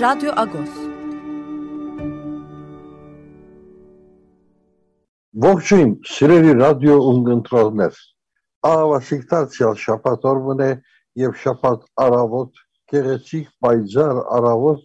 [0.00, 0.70] Radyo Agos.
[5.32, 7.94] Bohçuyum, Sürevi Radyo Umgıntraznes.
[8.62, 10.82] Ava siktatsiyal şapat ormune,
[11.16, 12.54] yev şapat aravot,
[12.90, 14.80] kereçik baycar aravot,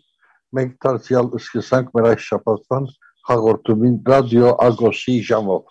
[0.51, 2.87] mektarsiyal ıskısank merak şapatman,
[3.23, 5.61] hagortumin Radyo Agosi jamov.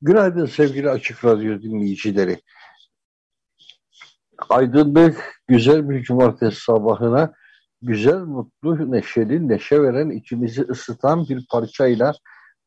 [0.00, 2.40] Günaydın sevgili Açık Radyo dinleyicileri.
[4.48, 7.32] Aydınlık, güzel bir cumartesi sabahına
[7.82, 12.12] güzel, mutlu, neşeli, neşe veren, içimizi ısıtan bir parçayla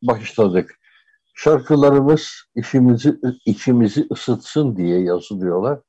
[0.03, 0.79] başladık.
[1.35, 5.79] Şarkılarımız içimizi, içimizi ısıtsın diye yazılıyorlar.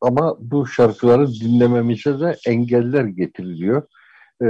[0.00, 3.82] Ama bu şarkıları dinlememize de engeller getiriliyor.
[4.42, 4.46] Ee,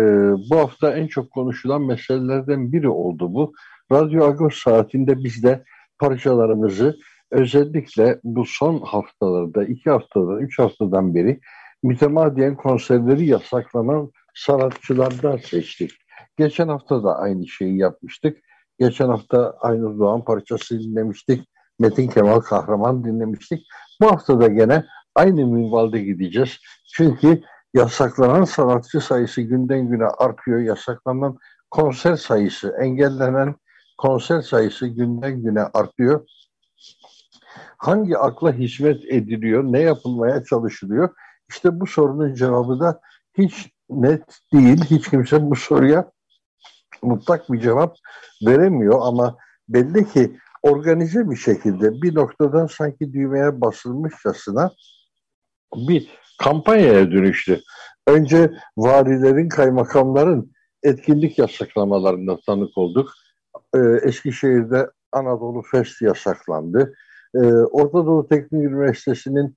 [0.51, 3.53] bu hafta en çok konuşulan meselelerden biri oldu bu.
[3.93, 5.65] Radyo Agos saatinde biz de
[5.99, 6.97] parçalarımızı
[7.31, 11.41] özellikle bu son haftalarda, iki haftadan, üç haftadan beri
[11.83, 14.11] mütemadiyen konserleri yasaklanan
[14.47, 15.91] sanatçılardan seçtik.
[16.37, 18.39] Geçen hafta da aynı şeyi yapmıştık.
[18.79, 21.49] Geçen hafta Aynur Doğan parçası dinlemiştik.
[21.79, 23.67] Metin Kemal Kahraman dinlemiştik.
[24.01, 26.59] Bu hafta da gene aynı minvalde gideceğiz.
[26.95, 27.43] Çünkü
[27.75, 30.61] yasaklanan sanatçı sayısı günden güne artıyor.
[30.61, 31.39] Yasaklanan
[31.71, 33.55] konser sayısı, engellenen
[33.99, 36.27] konser sayısı günden güne artıyor.
[37.79, 41.11] Hangi akla hizmet ediliyor, ne yapılmaya çalışılıyor?
[41.49, 43.01] İşte bu sorunun cevabı da
[43.39, 44.23] hiç net
[44.53, 44.85] değil.
[44.85, 46.11] Hiç kimse bu soruya
[47.03, 47.97] mutlak bir cevap
[48.47, 49.37] veremiyor ama
[49.69, 54.71] belli ki organize bir şekilde bir noktadan sanki düğmeye basılmışçasına
[55.75, 57.61] bir kampanyaya dönüştü.
[58.07, 63.13] Önce valilerin, kaymakamların etkinlik yasaklamalarına tanık olduk.
[63.75, 66.95] Ee, Eskişehir'de Anadolu Fest yasaklandı.
[67.35, 69.57] Ee, Orta Doğu Teknik Üniversitesi'nin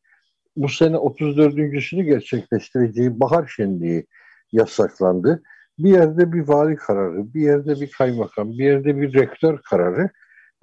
[0.58, 4.08] bu sene 34.sünü gerçekleştireceği Bahar Şenliği
[4.52, 5.44] yasaklandı.
[5.80, 10.10] Bir yerde bir vali kararı, bir yerde bir kaymakam, bir yerde bir rektör kararı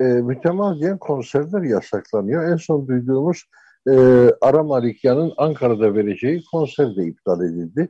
[0.01, 2.53] e, mütemadiyen konserler yasaklanıyor.
[2.53, 3.45] En son duyduğumuz
[3.91, 3.95] e,
[4.41, 7.89] Ara Malikyan'ın Ankara'da vereceği konser de iptal edildi.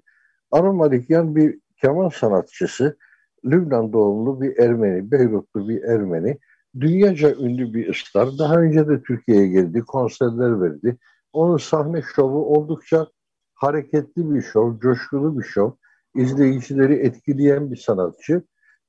[0.50, 2.96] Ara Malikyan bir keman sanatçısı,
[3.44, 6.38] Lübnan doğumlu bir Ermeni, Beyrutlu bir Ermeni.
[6.80, 8.28] Dünyaca ünlü bir ıstar.
[8.38, 10.96] Daha önce de Türkiye'ye geldi, konserler verdi.
[11.32, 13.06] Onun sahne şovu oldukça
[13.54, 15.70] hareketli bir şov, coşkulu bir şov
[16.18, 18.42] izleyicileri etkileyen bir sanatçı.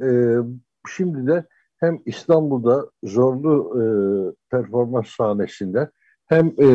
[0.03, 0.35] E,
[0.87, 1.45] şimdi de
[1.77, 3.83] hem İstanbul'da zorlu e,
[4.51, 5.89] performans sahnesinde
[6.25, 6.67] hem e,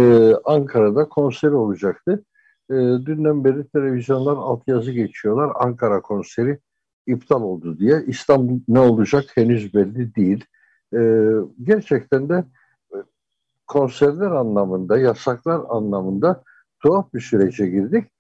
[0.45, 2.25] Ankara'da konser olacaktı.
[2.71, 5.53] E, dünden beri televizyonlar altyazı geçiyorlar.
[5.55, 6.59] Ankara konseri
[7.07, 8.03] iptal oldu diye.
[8.07, 10.45] İstanbul ne olacak henüz belli değil.
[10.95, 11.31] E,
[11.63, 12.45] gerçekten de
[12.95, 12.97] e,
[13.67, 16.43] konserler anlamında, yasaklar anlamında
[16.83, 18.14] tuhaf bir sürece girdik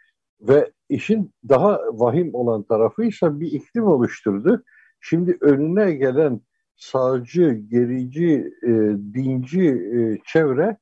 [0.49, 4.65] ve işin daha vahim olan tarafıysa bir iklim oluşturdu.
[5.00, 6.41] Şimdi önüne gelen
[6.77, 8.69] sağcı, gerici, e,
[9.15, 10.77] dinci e, çevre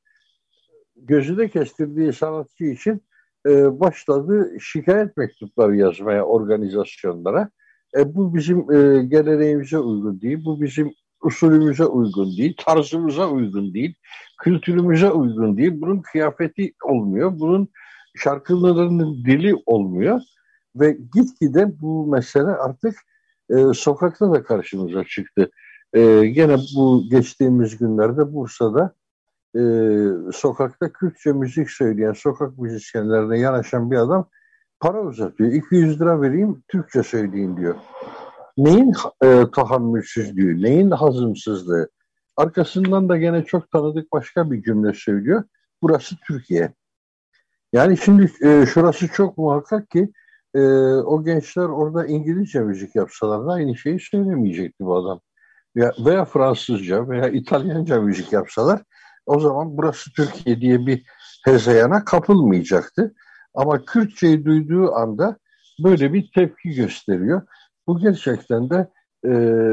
[0.95, 3.01] gözüne kestirdiği sanatçı için
[3.47, 7.49] e, başladı şikayet mektupları yazmaya organizasyonlara.
[7.97, 10.93] E, bu bizim e, geleneğimize uygun değil, bu bizim
[11.23, 13.95] usulümüze uygun değil, tarzımıza uygun değil,
[14.41, 15.71] kültürümüze uygun değil.
[15.75, 17.69] Bunun kıyafeti olmuyor, bunun
[18.15, 20.21] şarkılarının dili olmuyor
[20.75, 22.95] ve gitgide bu mesele artık
[23.49, 25.49] e, sokakta da karşımıza çıktı.
[25.93, 28.95] E, gene bu geçtiğimiz günlerde Bursa'da
[29.55, 29.61] e,
[30.33, 34.29] sokakta Kürtçe müzik söyleyen sokak müzisyenlerine yanaşan bir adam
[34.79, 35.51] para uzatıyor.
[35.51, 37.75] 200 lira vereyim Türkçe söyleyin diyor.
[38.57, 38.93] Neyin
[39.23, 41.89] e, tahammülsüzlüğü, neyin hazımsızlığı?
[42.37, 45.43] Arkasından da gene çok tanıdık başka bir cümle söylüyor.
[45.81, 46.73] Burası Türkiye.
[47.73, 50.11] Yani şimdi e, şurası çok muhakkak ki
[50.53, 50.59] e,
[50.95, 55.19] o gençler orada İngilizce müzik yapsalar da aynı şeyi söylemeyecekti bu adam.
[55.75, 58.81] Ya, veya Fransızca veya İtalyanca müzik yapsalar
[59.25, 61.03] o zaman burası Türkiye diye bir
[61.45, 63.13] hezeyana kapılmayacaktı.
[63.53, 65.37] Ama Kürtçeyi duyduğu anda
[65.83, 67.41] böyle bir tepki gösteriyor.
[67.87, 68.89] Bu gerçekten de
[69.25, 69.29] e,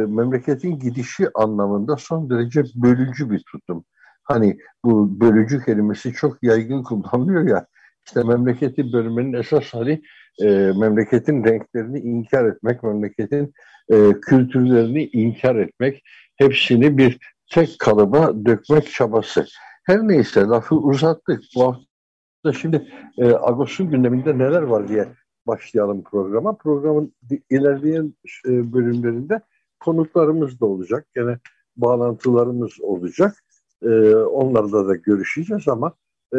[0.06, 3.84] memleketin gidişi anlamında son derece bölücü bir tutum.
[4.22, 7.66] Hani bu bölücü kelimesi çok yaygın kullanılıyor ya
[8.10, 10.02] işte memleketi bölmenin esas hali
[10.42, 10.46] e,
[10.80, 13.52] memleketin renklerini inkar etmek, memleketin
[13.92, 16.02] e, kültürlerini inkar etmek,
[16.36, 17.18] hepsini bir
[17.50, 19.46] tek kalıba dökmek çabası.
[19.86, 21.42] Her neyse lafı uzattık.
[21.56, 25.08] Bu hafta şimdi e, Ağustos'un gündeminde neler var diye
[25.46, 26.56] başlayalım programa.
[26.56, 27.14] Programın
[27.50, 28.14] ilerleyen
[28.46, 29.40] e, bölümlerinde
[29.80, 31.06] konuklarımız da olacak.
[31.14, 31.38] Gene
[31.76, 33.34] bağlantılarımız olacak.
[33.82, 35.92] E, onlarla da görüşeceğiz ama
[36.34, 36.38] e,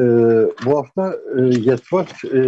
[0.65, 2.41] bu hafta e, Yetvat e,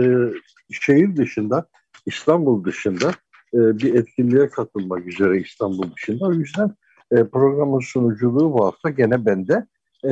[0.72, 1.66] şehir dışında,
[2.06, 3.12] İstanbul dışında
[3.54, 6.26] e, bir etkinliğe katılmak üzere İstanbul dışında.
[6.26, 6.76] O yüzden
[7.12, 9.68] e, programın sunuculuğu bu hafta gene bende.
[10.06, 10.10] E,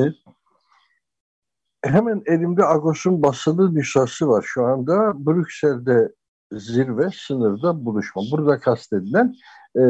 [1.84, 5.26] hemen elimde Agos'un basılı nüshası var şu anda.
[5.26, 6.12] Brüksel'de
[6.52, 8.22] zirve, sınırda buluşma.
[8.32, 9.36] Burada kastedilen
[9.76, 9.84] e,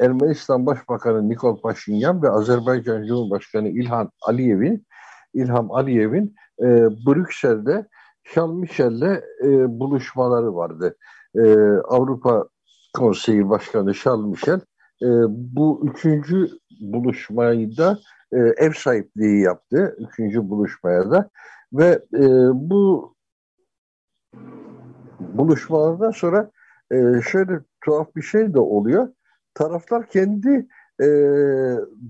[0.00, 4.86] Ermenistan Başbakanı Nikol Paşinyan ve Azerbaycan Cumhurbaşkanı İlhan Aliyev'in
[5.34, 6.66] İlham Aliyev'in e,
[7.06, 7.86] Brüksel'de
[8.34, 10.96] Charles Michel'le e, buluşmaları vardı.
[11.34, 11.54] E,
[11.88, 12.48] Avrupa
[12.96, 14.60] Konseyi Başkanı Charles Michel
[15.02, 16.48] e, bu üçüncü
[16.80, 17.98] buluşmayı da
[18.32, 19.96] e, ev sahipliği yaptı.
[19.98, 21.30] Üçüncü buluşmaya da
[21.72, 23.14] ve e, bu
[25.20, 26.50] buluşmalardan sonra
[26.92, 26.96] e,
[27.30, 29.08] şöyle tuhaf bir şey de oluyor.
[29.54, 30.68] Taraftar kendi
[31.00, 31.06] e,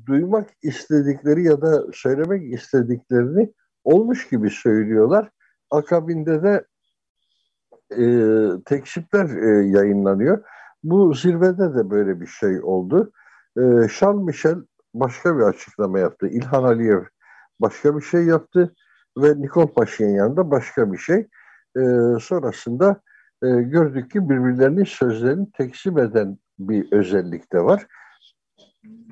[0.07, 3.53] duymak istedikleri ya da söylemek istediklerini
[3.85, 5.31] olmuş gibi söylüyorlar.
[5.71, 6.65] Akabinde de
[7.91, 8.05] e,
[8.65, 10.45] tekşifler e, yayınlanıyor.
[10.83, 13.13] Bu zirvede de böyle bir şey oldu.
[13.57, 13.63] E,
[13.99, 14.57] Charles Michel
[14.95, 16.29] başka bir açıklama yaptı.
[16.29, 17.03] İlhan Aliyev
[17.61, 18.75] başka bir şey yaptı
[19.19, 21.29] ve Nikol Paşinyan da başka bir şey.
[21.77, 21.83] E,
[22.21, 23.01] sonrasında
[23.43, 27.87] e, gördük ki birbirlerinin sözlerini tekzip eden bir özellik de var.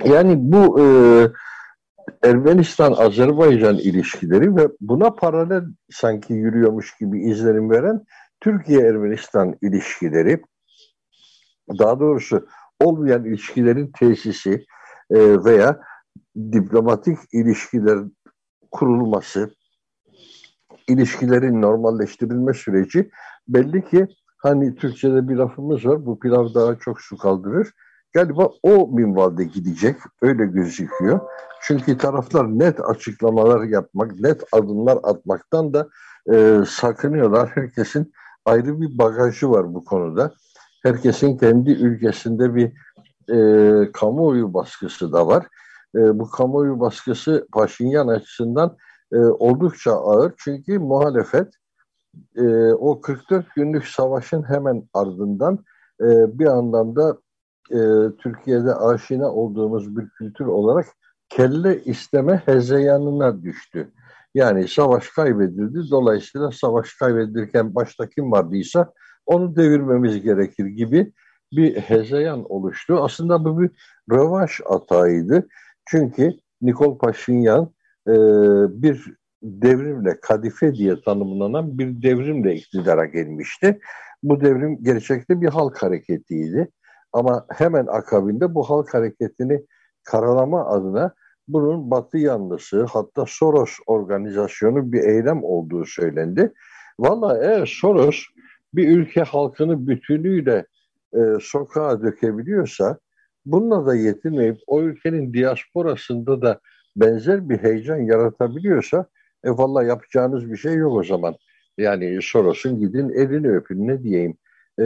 [0.04, 0.84] Yani bu e,
[2.22, 8.04] Ermenistan-Azerbaycan ilişkileri ve buna paralel sanki yürüyormuş gibi izlenim veren
[8.40, 10.42] Türkiye-Ermenistan ilişkileri,
[11.78, 12.46] daha doğrusu
[12.80, 14.66] olmayan ilişkilerin tesisi
[15.10, 15.80] e, veya
[16.36, 17.98] diplomatik ilişkiler
[18.70, 19.50] kurulması,
[20.88, 23.10] ilişkilerin normalleştirilme süreci
[23.48, 24.06] belli ki
[24.38, 27.68] hani Türkçe'de bir lafımız var bu pilav daha çok su kaldırır.
[28.12, 31.20] Galiba o minvalde gidecek öyle gözüküyor.
[31.62, 35.88] Çünkü taraflar net açıklamalar yapmak, net adımlar atmaktan da
[36.32, 37.50] e, sakınıyorlar.
[37.54, 38.12] Herkesin
[38.44, 40.32] ayrı bir bagajı var bu konuda.
[40.82, 42.72] Herkesin kendi ülkesinde bir
[43.30, 45.46] e, kamuoyu baskısı da var.
[45.96, 48.76] E, bu kamuoyu baskısı Paşinyan açısından
[49.12, 50.32] e, oldukça ağır.
[50.38, 51.48] Çünkü muhalefet
[52.36, 55.58] e, o 44 günlük savaşın hemen ardından
[56.00, 57.18] e, bir anlamda
[57.70, 57.80] e,
[58.18, 60.86] Türkiye'de aşina olduğumuz bir kültür olarak
[61.28, 63.92] kelle isteme hezeyanına düştü.
[64.34, 65.90] Yani savaş kaybedildi.
[65.90, 68.92] Dolayısıyla savaş kaybedilirken başta kim vardıysa
[69.26, 71.12] onu devirmemiz gerekir gibi
[71.52, 72.98] bir hezeyan oluştu.
[73.02, 73.70] Aslında bu bir
[74.10, 75.48] rövanş atağıydı.
[75.86, 76.32] Çünkü
[76.62, 77.72] Nikol Paşinyan
[78.08, 78.12] e,
[78.82, 83.80] bir devrimle, kadife diye tanımlanan bir devrimle iktidara gelmişti.
[84.22, 86.68] Bu devrim gerçekte bir halk hareketiydi.
[87.12, 89.66] Ama hemen akabinde bu halk hareketini
[90.04, 91.14] karalama adına
[91.48, 96.52] bunun Batı yanlısı hatta Soros organizasyonu bir eylem olduğu söylendi.
[96.98, 98.24] Valla eğer Soros
[98.74, 100.66] bir ülke halkını bütünüyle
[101.14, 102.98] e, sokağa dökebiliyorsa
[103.46, 106.60] bununla da yetinmeyip o ülkenin diasporasında da
[106.96, 109.06] benzer bir heyecan yaratabiliyorsa
[109.44, 111.34] e valla yapacağınız bir şey yok o zaman.
[111.78, 114.36] Yani Soros'un gidin elini öpün ne diyeyim.
[114.78, 114.84] E,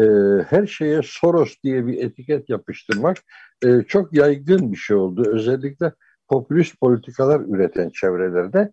[0.49, 3.17] her şeye Soros diye bir etiket yapıştırmak
[3.65, 5.25] e, çok yaygın bir şey oldu.
[5.27, 5.93] Özellikle
[6.29, 8.73] popülist politikalar üreten çevrelerde.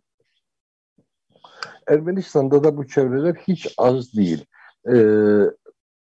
[1.88, 4.46] Ermenistan'da da bu çevreler hiç az değil.
[4.94, 4.96] E,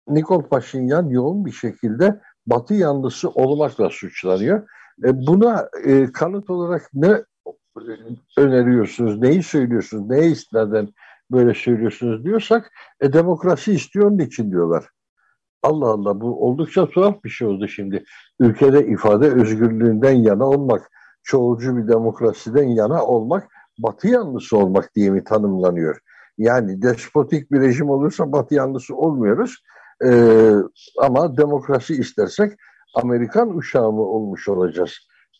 [0.07, 4.67] Nikol Paşinyan yoğun bir şekilde Batı yanlısı olmakla suçlanıyor.
[5.03, 7.23] E, buna e, kanıt olarak ne
[8.37, 10.89] öneriyorsunuz, neyi söylüyorsunuz, neye istinaden
[11.31, 14.85] böyle söylüyorsunuz diyorsak e, demokrasi istiyor onun için diyorlar.
[15.65, 18.03] Allah Allah bu oldukça tuhaf bir şey oldu şimdi.
[18.39, 20.91] Ülkede ifade özgürlüğünden yana olmak,
[21.23, 23.47] çoğulcu bir demokrasiden yana olmak,
[23.79, 25.99] batı yanlısı olmak diye mi tanımlanıyor?
[26.37, 29.63] Yani despotik bir rejim olursa batı yanlısı olmuyoruz.
[30.05, 30.53] Ee,
[31.01, 32.53] ama demokrasi istersek
[32.95, 34.91] Amerikan uşağı mı olmuş olacağız?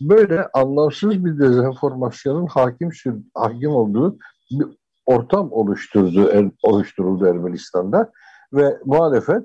[0.01, 2.89] Böyle anlamsız bir dezenformasyonun hakim
[3.34, 4.17] hakim olduğu
[4.51, 4.67] bir
[5.05, 8.12] ortam oluşturdu, oluşturuldu Ermenistan'da
[8.53, 9.44] ve muhalefet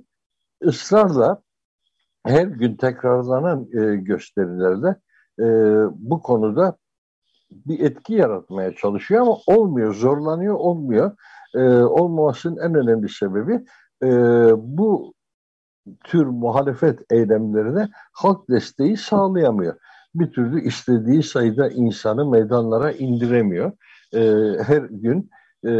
[0.65, 1.43] ısrarla
[2.27, 4.97] her gün tekrarlanan e, gösterilerde
[5.39, 5.45] e,
[5.95, 6.77] bu konuda
[7.51, 11.17] bir etki yaratmaya çalışıyor ama olmuyor, zorlanıyor, olmuyor.
[11.55, 13.65] e, olmamasının en önemli sebebi
[14.03, 14.09] e,
[14.57, 15.15] bu
[16.05, 19.75] tür muhalefet eylemlerine halk desteği sağlayamıyor.
[20.15, 23.73] Bir türlü istediği sayıda insanı meydanlara indiremiyor.
[24.15, 24.21] E,
[24.63, 25.31] her gün
[25.67, 25.73] e,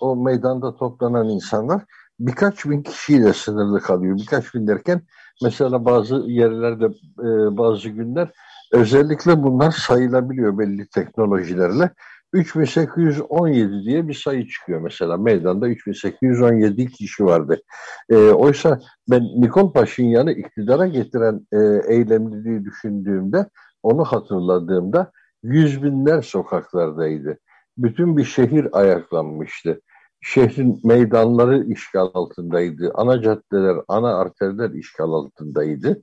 [0.00, 1.84] o meydanda toplanan insanlar
[2.20, 4.18] birkaç bin kişiyle sınırlı kalıyor.
[4.18, 5.02] Birkaç bin derken
[5.42, 6.84] mesela bazı yerlerde
[7.18, 8.30] e, bazı günler
[8.72, 11.90] özellikle bunlar sayılabiliyor belli teknolojilerle.
[12.32, 17.62] 3817 diye bir sayı çıkıyor mesela meydanda 3817 kişi vardı.
[18.10, 18.78] E, oysa
[19.10, 21.58] ben Nikol Paşinyan'ı iktidara getiren e,
[21.94, 23.46] eylemliliği düşündüğümde
[23.82, 25.12] onu hatırladığımda
[25.42, 27.38] yüz binler sokaklardaydı.
[27.78, 29.80] Bütün bir şehir ayaklanmıştı.
[30.20, 32.92] Şehrin meydanları işgal altındaydı.
[32.94, 36.02] Ana caddeler, ana arterler işgal altındaydı.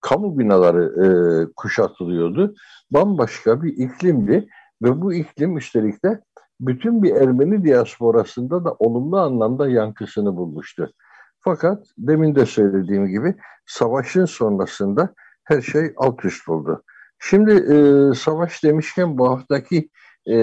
[0.00, 1.08] Kamu binaları e,
[1.56, 2.54] kuşatılıyordu.
[2.90, 4.48] Bambaşka bir iklimdi
[4.82, 6.20] ve bu iklim üstelik de
[6.60, 10.92] bütün bir Ermeni diasporasında da olumlu anlamda yankısını bulmuştu.
[11.40, 13.34] Fakat demin de söylediğim gibi
[13.66, 16.82] savaşın sonrasında her şey alt üst oldu.
[17.18, 17.76] Şimdi e,
[18.14, 19.90] savaş demişken bu haftaki
[20.26, 20.36] e,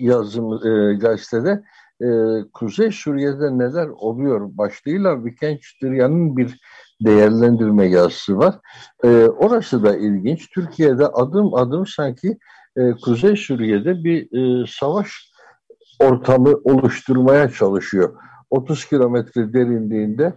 [0.00, 1.62] yazım e, gazetede
[2.00, 2.08] e,
[2.52, 6.60] Kuzey Suriye'de neler oluyor başlığıyla Vikençtiryan'ın bir
[7.04, 8.54] değerlendirme yazısı var.
[9.04, 10.50] E, orası da ilginç.
[10.50, 12.38] Türkiye'de adım adım sanki
[12.76, 15.30] e, Kuzey Suriye'de bir e, savaş
[16.00, 18.14] ortamı oluşturmaya çalışıyor.
[18.50, 20.34] 30 kilometre derinliğinde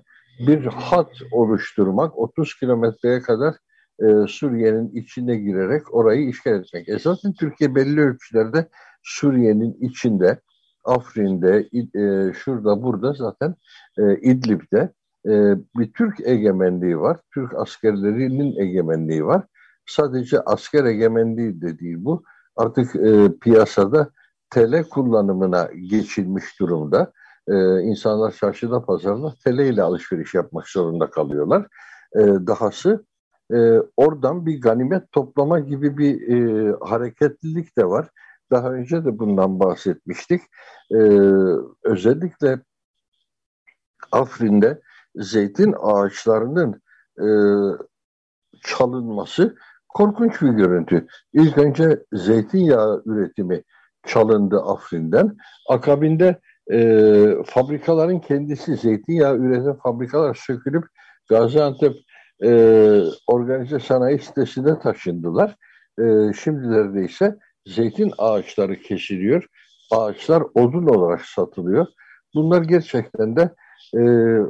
[0.47, 3.55] bir hat oluşturmak, 30 kilometreye kadar
[3.99, 6.89] e, Suriye'nin içine girerek orayı işgal etmek.
[6.89, 8.69] Esasen Türkiye belli ölçülerde
[9.03, 10.39] Suriye'nin içinde,
[10.83, 13.55] Afrin'de, e, şurada burada zaten
[13.97, 14.93] e, İdlib'de
[15.25, 17.19] e, bir Türk egemenliği var.
[17.33, 19.43] Türk askerlerinin egemenliği var.
[19.85, 22.23] Sadece asker egemenliği de değil bu.
[22.55, 24.09] Artık e, piyasada
[24.49, 27.11] TL kullanımına geçilmiş durumda.
[27.47, 31.67] E, insanlar çarşıda pazarda TL ile alışveriş yapmak zorunda kalıyorlar.
[32.15, 33.05] E, dahası
[33.53, 33.57] e,
[33.97, 38.09] oradan bir ganimet toplama gibi bir e, hareketlilik de var.
[38.53, 40.41] Daha önce de bundan bahsetmiştik.
[40.91, 40.97] E,
[41.83, 42.59] özellikle
[44.11, 44.81] Afrin'de
[45.15, 46.81] zeytin ağaçlarının
[47.19, 47.27] e,
[48.63, 49.55] çalınması
[49.89, 51.07] korkunç bir görüntü.
[51.33, 53.63] İlk önce zeytinyağı üretimi
[54.05, 55.37] çalındı Afrin'den.
[55.69, 56.39] Akabinde
[56.71, 56.77] e,
[57.45, 60.85] fabrikaların kendisi zeytinyağı üreten fabrikalar sökülüp
[61.29, 61.95] Gaziantep
[62.43, 62.49] e,
[63.27, 65.55] organize sanayi sitesine taşındılar.
[65.99, 69.47] E, şimdilerde ise zeytin ağaçları kesiliyor.
[69.91, 71.87] Ağaçlar odun olarak satılıyor.
[72.35, 73.53] Bunlar gerçekten de
[73.95, 74.01] e,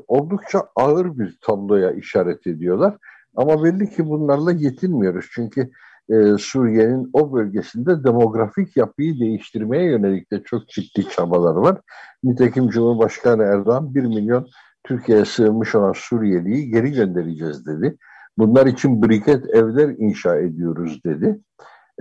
[0.07, 2.97] oldukça ağır bir tabloya işaret ediyorlar.
[3.35, 5.25] Ama belli ki bunlarla yetinmiyoruz.
[5.31, 5.71] Çünkü
[6.09, 11.81] e, Suriye'nin o bölgesinde demografik yapıyı değiştirmeye yönelik de çok ciddi çabalar var.
[12.23, 14.47] Nitekim Cumhurbaşkanı Erdoğan 1 milyon
[14.83, 17.97] Türkiye'ye sığınmış olan Suriyeliyi geri göndereceğiz dedi.
[18.37, 21.39] Bunlar için briket evler inşa ediyoruz dedi.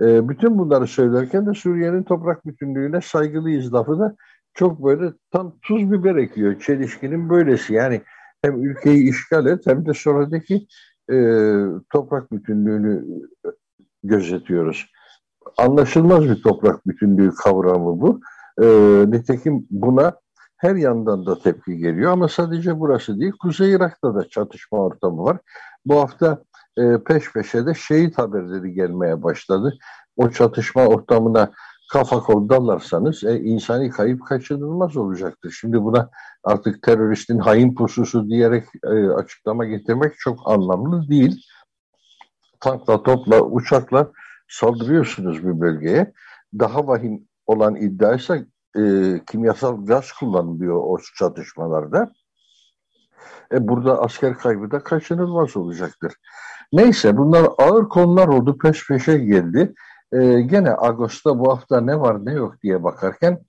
[0.01, 4.15] E, bütün bunları söylerken de Suriye'nin toprak bütünlüğüne saygılıyız lafı da
[4.53, 6.59] çok böyle tam tuz biber ekiyor.
[6.59, 8.01] Çelişkinin böylesi yani
[8.41, 10.67] hem ülkeyi işgal et hem de sonradaki
[11.11, 11.17] e,
[11.89, 13.05] toprak bütünlüğünü
[14.03, 14.91] gözetiyoruz.
[15.57, 18.21] Anlaşılmaz bir toprak bütünlüğü kavramı bu.
[18.61, 18.65] E,
[19.11, 20.13] nitekim buna
[20.57, 23.33] her yandan da tepki geliyor ama sadece burası değil.
[23.41, 25.37] Kuzey Irak'ta da çatışma ortamı var.
[25.85, 26.43] Bu hafta
[26.77, 29.77] e, peş peşe de şehit haberleri gelmeye başladı.
[30.15, 31.51] O çatışma ortamına
[31.91, 35.57] kafa kol dalarsanız e, insani kayıp kaçınılmaz olacaktır.
[35.61, 36.09] Şimdi buna
[36.43, 41.45] artık teröristin hain pususu diyerek e, açıklama getirmek çok anlamlı değil.
[42.59, 44.11] Tankla, topla, uçakla
[44.47, 46.13] saldırıyorsunuz bir bölgeye.
[46.59, 48.45] Daha vahim olan iddia ise
[48.77, 48.81] e,
[49.31, 52.11] kimyasal gaz kullanılıyor o çatışmalarda.
[53.51, 56.13] E, burada asker kaybı da kaçınılmaz olacaktır.
[56.73, 59.73] Neyse bunlar ağır konular oldu peş peşe geldi.
[60.11, 63.45] E, gene Ağustos'ta bu hafta ne var ne yok diye bakarken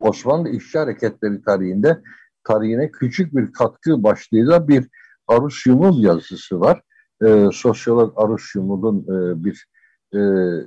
[0.00, 2.02] Osmanlı İşçi Hareketleri tarihinde
[2.44, 4.88] tarihine küçük bir katkı başlığıyla bir
[5.28, 6.82] Arus Yumul yazısı var.
[7.24, 9.66] E, sosyolog Arus Yumul'un e, bir
[10.14, 10.20] e,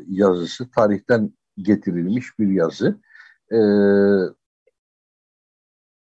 [0.07, 2.99] yazısı, tarihten getirilmiş bir yazı.
[3.51, 3.59] E,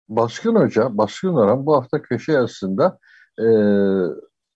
[0.10, 3.00] Baskın Hoca, Baskın Orhan bu hafta köşe yazısında
[3.40, 3.46] e,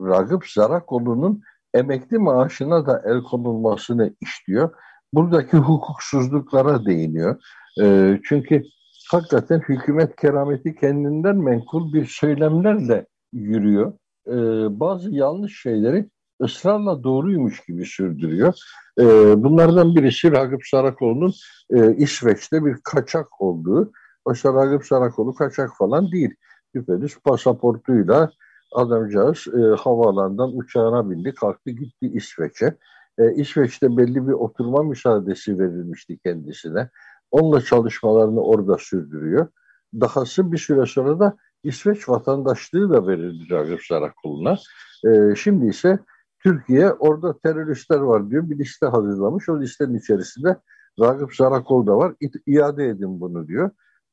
[0.02, 1.42] Ragıp Zarakoğlu'nun
[1.74, 4.70] emekli maaşına da el konulmasını istiyor.
[5.14, 7.36] Buradaki hukuksuzluklara değiniyor.
[7.82, 8.64] E, çünkü
[9.12, 13.94] hakikaten hükümet kerameti kendinden menkul bir söylemlerle yürüyor.
[14.28, 14.36] E,
[14.80, 16.10] bazı yanlış şeyleri
[16.42, 18.54] ısrarla doğruymuş gibi sürdürüyor.
[19.00, 19.04] E,
[19.44, 21.34] bunlardan birisi Ragıp Sarakoğlu'nun
[21.70, 23.92] e, İsveç'te bir kaçak olduğu.
[24.26, 26.36] Oysa Ragıp Sarakoğlu kaçak falan değil.
[26.76, 28.32] Düpedüz pasaportuyla
[28.72, 32.78] adamcağız e, havaalanından uçağına bindi, kalktı gitti İsveç'e.
[33.18, 36.90] E, İsveç'te belli bir oturma müsaadesi verilmişti kendisine.
[37.32, 39.48] Onunla çalışmalarını orada sürdürüyor.
[39.94, 44.58] Dahası bir süre sonra da İsveç vatandaşlığı da verildi Ragıp Sarakoğlu'na.
[45.06, 46.00] E, şimdi ise
[46.44, 48.50] Türkiye orada teröristler var diyor.
[48.50, 49.50] Bir liste hazırlamış.
[49.50, 50.58] O listenin içerisinde
[51.00, 52.14] Ragıp Sarakol da var.
[52.46, 53.72] İade edin bunu diyor.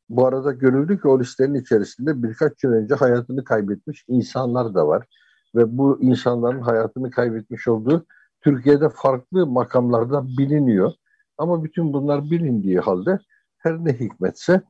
[0.08, 5.06] Bu arada görüldü ki o listenin içerisinde birkaç yıl önce hayatını kaybetmiş insanlar da var.
[5.54, 8.06] Ve bu insanların hayatını kaybetmiş olduğu
[8.40, 10.92] Türkiye'de farklı makamlarda biliniyor.
[11.38, 13.18] Ama bütün bunlar bilindiği halde
[13.58, 14.62] her ne hikmetse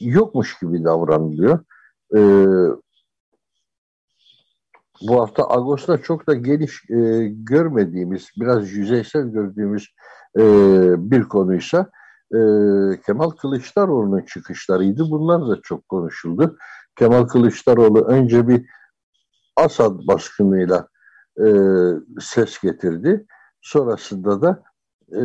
[0.00, 1.58] yokmuş gibi davranılıyor.
[2.16, 2.46] Ee,
[5.08, 9.94] bu hafta Ağustos'ta çok da geniş e, görmediğimiz, biraz yüzeysel gördüğümüz
[10.38, 10.42] e,
[11.10, 11.90] bir konuysa
[12.34, 12.40] e,
[13.06, 15.10] Kemal Kılıçdaroğlu'nun çıkışlarıydı.
[15.10, 16.56] Bunlar da çok konuşuldu.
[16.96, 18.66] Kemal Kılıçdaroğlu önce bir
[19.56, 20.88] Asad baskınıyla
[21.40, 21.46] e,
[22.20, 23.26] ses getirdi.
[23.62, 24.62] Sonrasında da
[25.12, 25.22] e,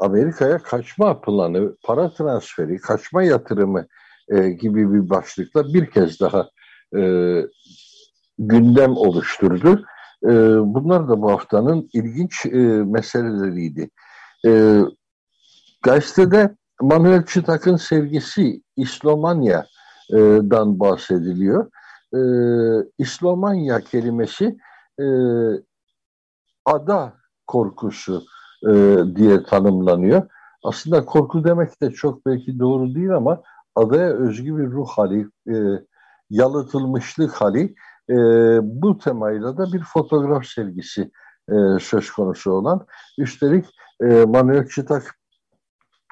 [0.00, 3.86] Amerika'ya kaçma planı, para transferi, kaçma yatırımı
[4.28, 6.48] e, gibi bir başlıkla bir kez daha
[6.96, 7.00] e,
[8.38, 9.84] gündem oluşturdu.
[10.24, 10.30] E,
[10.74, 13.90] bunlar da bu haftanın ilginç e, meseleleriydi.
[14.46, 14.80] E,
[15.86, 21.70] gazetede Manuel Çıtak'ın sevgisi İslomanya'dan bahsediliyor.
[22.14, 22.20] E,
[22.98, 24.58] İslomanya kelimesi
[26.64, 27.14] ada
[27.46, 28.22] korkusu
[28.68, 28.72] e,
[29.16, 30.22] diye tanımlanıyor.
[30.64, 33.42] Aslında korku demek de çok belki doğru değil ama
[33.74, 35.54] adaya özgü bir ruh hali, e,
[36.30, 37.74] yalıtılmışlık hali
[38.10, 38.16] e,
[38.62, 41.10] bu temayla da bir fotoğraf sergisi
[41.48, 42.86] e, söz konusu olan.
[43.18, 43.66] Üstelik
[44.00, 45.16] e, Manuel Çıtak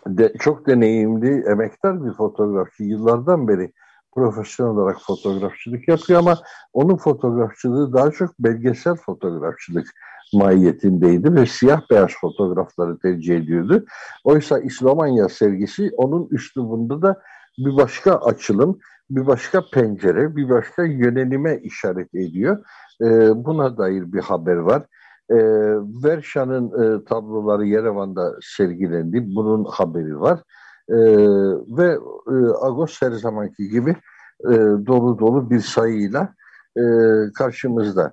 [0.06, 2.84] de, çok deneyimli, emektar bir fotoğrafçı.
[2.84, 3.72] Yıllardan beri
[4.14, 6.38] profesyonel olarak fotoğrafçılık yapıyor ama
[6.72, 9.86] onun fotoğrafçılığı daha çok belgesel fotoğrafçılık
[10.34, 13.84] mahiyetindeydi ve siyah beyaz fotoğrafları tercih ediyordu.
[14.24, 17.22] Oysa İslamanya sergisi onun üslubunda da
[17.58, 18.78] bir başka açılım,
[19.10, 22.64] bir başka pencere, bir başka yönelime işaret ediyor.
[23.00, 23.06] E,
[23.44, 24.82] buna dair bir haber var.
[25.30, 25.36] E,
[26.04, 29.34] Verşan'ın e, tabloları Yerevan'da sergilendi.
[29.36, 30.40] Bunun haberi var.
[30.88, 30.96] E,
[31.78, 33.90] ve e, Agos her zamanki gibi
[34.40, 34.54] e,
[34.86, 36.34] dolu dolu bir sayıyla
[36.76, 36.82] e,
[37.34, 38.12] karşımızda.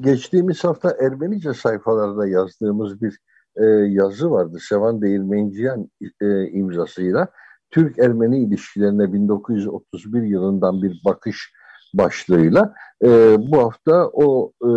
[0.00, 3.18] Geçtiğimiz hafta Ermenice sayfalarda yazdığımız bir
[3.56, 4.58] e, yazı vardı.
[4.68, 5.90] Sevan Değirmenciyan
[6.20, 7.28] e, imzasıyla.
[7.70, 11.52] Türk-Ermeni ilişkilerine 1931 yılından bir bakış
[11.94, 12.74] başlığıyla
[13.04, 14.70] e, bu hafta o e,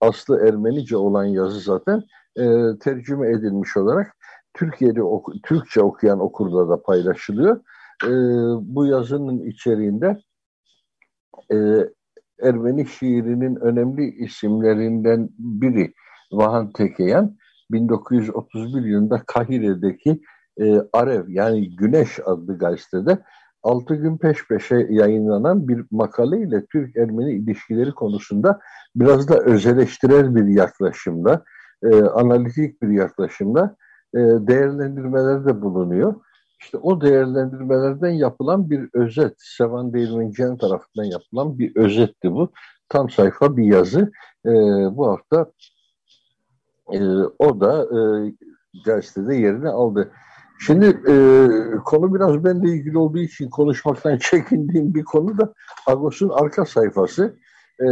[0.00, 2.02] aslı Ermenice olan yazı zaten
[2.36, 2.44] e,
[2.78, 4.16] tercüme edilmiş olarak
[4.54, 7.60] Türkiye'de oku, Türkçe okuyan okurda da paylaşılıyor.
[8.04, 8.10] E,
[8.74, 10.18] bu yazının içeriğinde
[11.52, 11.56] e,
[12.42, 15.94] Ermeni şiirinin önemli isimlerinden biri
[16.32, 17.36] Vahan Tekeyan
[17.70, 20.20] 1931 yılında Kahire'deki
[20.60, 23.18] e, Arev yani Güneş adlı gazetede
[23.68, 28.60] 6 gün peş peşe yayınlanan bir makale ile Türk-Ermeni ilişkileri konusunda
[28.96, 31.44] biraz da özeleştirel bir yaklaşımda,
[31.82, 33.76] e, analitik bir yaklaşımda
[34.14, 36.14] e, değerlendirmelerde bulunuyor.
[36.60, 42.52] İşte o değerlendirmelerden yapılan bir özet, Sevan Değirmenciyan tarafından yapılan bir özetti bu.
[42.88, 44.10] Tam sayfa bir yazı.
[44.46, 44.50] E,
[44.96, 45.52] bu hafta
[46.92, 46.98] e,
[47.38, 47.98] o da e,
[48.84, 50.12] gazetede yerini aldı.
[50.58, 51.14] Şimdi e,
[51.84, 55.52] konu biraz benimle ilgili olduğu için konuşmaktan çekindiğim bir konu da
[55.86, 57.36] Agos'un arka sayfası.
[57.80, 57.88] E,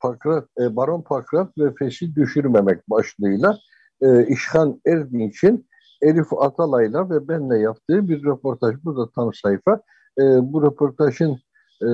[0.00, 3.58] Pakrat, e, Baron Pakrat ve Fes'i düşürmemek başlığıyla
[4.02, 5.66] e, İşhan Erdinç'in
[6.02, 8.74] Elif Atalay'la ve benle yaptığı bir röportaj.
[8.84, 9.80] Bu da tam sayfa.
[10.18, 11.38] E, bu röportajın
[11.82, 11.88] e,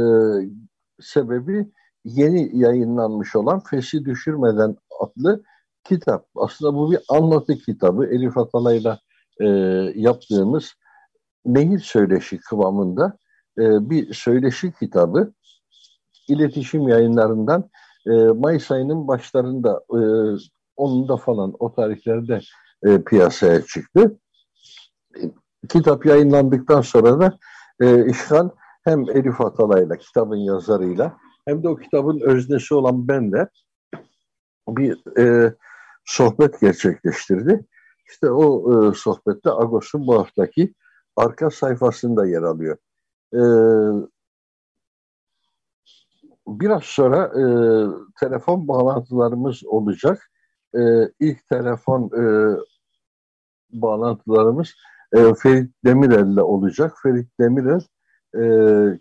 [1.00, 1.72] sebebi
[2.04, 5.42] yeni yayınlanmış olan Fes'i Düşürmeden adlı
[5.84, 6.26] kitap.
[6.36, 8.06] Aslında bu bir anlatı kitabı.
[8.06, 8.98] Elif Atalay'la
[9.40, 9.46] e,
[9.94, 10.74] yaptığımız
[11.44, 13.18] nehir söyleşi kıvamında
[13.58, 15.32] e, bir söyleşi kitabı
[16.28, 17.70] iletişim yayınlarından
[18.06, 20.00] e, Mayıs ayının başlarında e,
[20.76, 22.40] onun falan o tarihlerde
[22.84, 24.18] e, piyasaya çıktı.
[25.68, 27.38] Kitap yayınlandıktan sonra da
[27.80, 28.52] e, İşhan
[28.84, 31.16] hem Elif Atalay'la, kitabın yazarıyla
[31.48, 33.48] hem de o kitabın öznesi olan benle
[34.68, 35.54] bir e,
[36.04, 37.66] sohbet gerçekleştirdi.
[38.10, 40.74] İşte o e, sohbette Agos'un bu haftaki
[41.16, 42.76] arka sayfasında yer alıyor.
[43.34, 43.40] E,
[46.46, 47.44] biraz sonra e,
[48.20, 50.30] telefon bağlantılarımız olacak.
[50.74, 50.80] E,
[51.20, 52.56] ilk telefon e,
[53.70, 54.74] bağlantılarımız
[55.12, 56.96] e, Ferit Demirel'le olacak.
[57.02, 57.80] Ferit Demirel
[58.38, 58.42] e,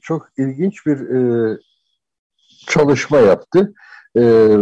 [0.01, 1.57] çok ilginç bir e,
[2.67, 3.73] çalışma yaptı.
[4.17, 4.55] E,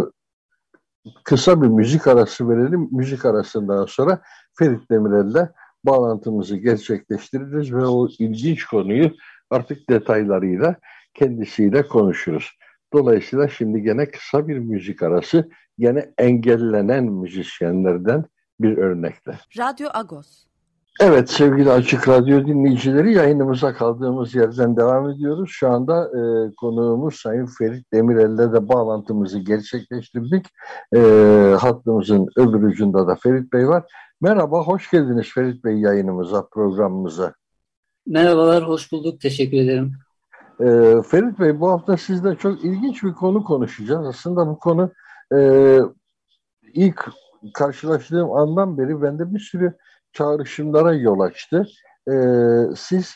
[1.23, 2.89] kısa bir müzik arası verelim.
[2.91, 4.21] Müzik arasından sonra
[4.59, 5.49] Ferit Demirel'le
[5.83, 9.11] bağlantımızı gerçekleştiririz ve o ilginç konuyu
[9.49, 10.75] artık detaylarıyla
[11.13, 12.51] kendisiyle konuşuruz.
[12.93, 18.25] Dolayısıyla şimdi gene kısa bir müzik arası, gene engellenen müzisyenlerden
[18.59, 19.39] bir örnekle.
[19.57, 20.47] Radyo Agos.
[20.99, 25.49] Evet sevgili Açık Radyo dinleyicileri yayınımıza kaldığımız yerden devam ediyoruz.
[25.53, 30.45] Şu anda e, konuğumuz Sayın Ferit Demirel'le de bağlantımızı gerçekleştirdik.
[30.95, 30.99] E,
[31.59, 33.83] hattımızın öbür ucunda da Ferit Bey var.
[34.21, 37.33] Merhaba, hoş geldiniz Ferit Bey yayınımıza, programımıza.
[38.07, 39.21] Merhabalar, hoş bulduk.
[39.21, 39.93] Teşekkür ederim.
[40.59, 40.65] E,
[41.01, 44.07] Ferit Bey, bu hafta sizle çok ilginç bir konu konuşacağız.
[44.07, 44.91] Aslında bu konu
[45.35, 45.79] e,
[46.73, 47.09] ilk
[47.53, 49.73] karşılaştığım andan beri bende bir sürü
[50.17, 51.67] çağrışımlara yol açtı.
[52.09, 52.13] E,
[52.75, 53.15] siz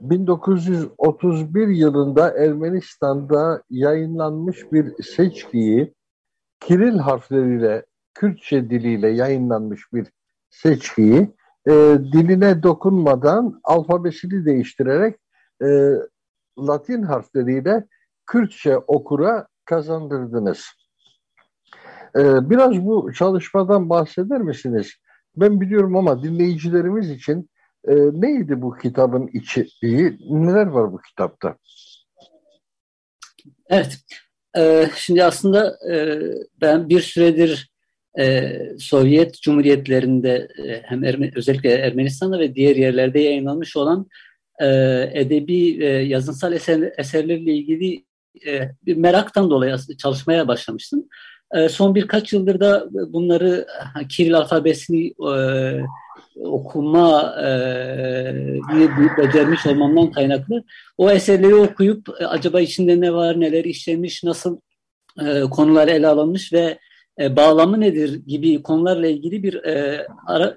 [0.00, 5.94] 1931 yılında Ermenistan'da yayınlanmış bir seçkiyi
[6.60, 10.06] Kiril harfleriyle, Kürtçe diliyle yayınlanmış bir
[10.50, 11.34] seçkiyi
[11.66, 11.72] e,
[12.12, 15.16] diline dokunmadan alfabesini değiştirerek
[15.62, 15.92] e,
[16.58, 17.86] Latin harfleriyle
[18.26, 20.66] Kürtçe okura kazandırdınız.
[22.16, 24.90] E, biraz bu çalışmadan bahseder misiniz?
[25.40, 27.50] Ben biliyorum ama dinleyicilerimiz için
[27.88, 30.18] e, neydi bu kitabın içeriği?
[30.30, 31.56] Neler var bu kitapta?
[33.70, 33.98] Evet.
[34.56, 36.20] E, şimdi aslında e,
[36.60, 37.70] ben bir süredir
[38.18, 44.06] e, Sovyet Cumhuriyetlerinde e, hem Erme özellikle Ermenistan'da ve diğer yerlerde yayınlanmış olan
[44.60, 44.66] e,
[45.14, 48.04] edebi e, yazınsal eser, eserlerle ilgili
[48.46, 51.08] e, bir meraktan dolayı çalışmaya başlamıştım.
[51.54, 53.66] E, son birkaç yıldır da bunları
[54.08, 55.34] Kiril alfabesini e,
[56.36, 57.48] okuma e,
[59.18, 60.64] becermiş olmamdan kaynaklı.
[60.98, 64.60] O eserleri okuyup e, acaba içinde ne var, neler işlenmiş, nasıl
[65.26, 66.78] e, konular ele alınmış ve
[67.20, 70.06] e, bağlamı nedir gibi konularla ilgili bir e,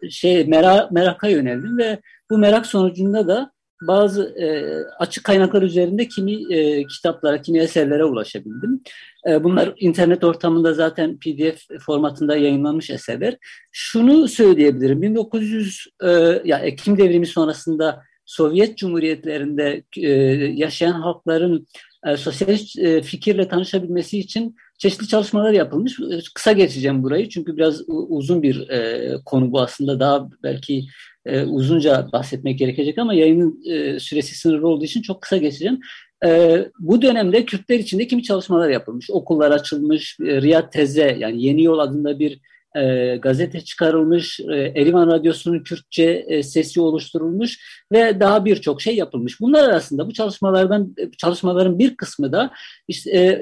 [0.10, 1.99] şey mera, meraka yöneldim ve
[2.30, 3.51] bu merak sonucunda da
[3.82, 8.82] bazı e, açık kaynaklar üzerinde kimi e, kitaplara, kimi eserlere ulaşabildim.
[9.30, 13.38] E, bunlar internet ortamında zaten PDF formatında yayınlanmış eserler.
[13.72, 16.10] Şunu söyleyebilirim, 1900 e,
[16.46, 20.10] ya Ekim devrimi sonrasında Sovyet Cumhuriyetlerinde e,
[20.56, 21.67] yaşayan halkların
[22.06, 26.00] e, sosyalist e, fikirle tanışabilmesi için çeşitli çalışmalar yapılmış.
[26.00, 30.00] E, kısa geçeceğim burayı çünkü biraz uzun bir e, konu bu aslında.
[30.00, 30.86] Daha belki
[31.26, 35.80] e, uzunca bahsetmek gerekecek ama yayının e, süresi sınırlı olduğu için çok kısa geçeceğim.
[36.26, 39.10] E, bu dönemde Kürtler içinde kimi çalışmalar yapılmış.
[39.12, 42.40] Okullar açılmış, e, Riyad Teze yani Yeni Yol adında bir
[42.76, 47.60] e, gazete çıkarılmış, e, Erivan Radyosu'nun Kürtçe e, sesi oluşturulmuş
[47.92, 49.42] ve daha birçok şey yapılmış.
[49.42, 52.52] Bunlar arasında bu çalışmalardan çalışmaların bir kısmı da
[52.88, 53.42] işte e,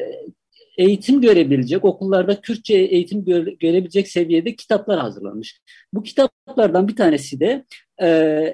[0.80, 5.62] eğitim görebilecek, okullarda Kürtçe eğitim göre, görebilecek seviyede kitaplar hazırlanmış.
[5.94, 7.66] Bu kitaplardan bir tanesi de
[7.98, 8.08] e,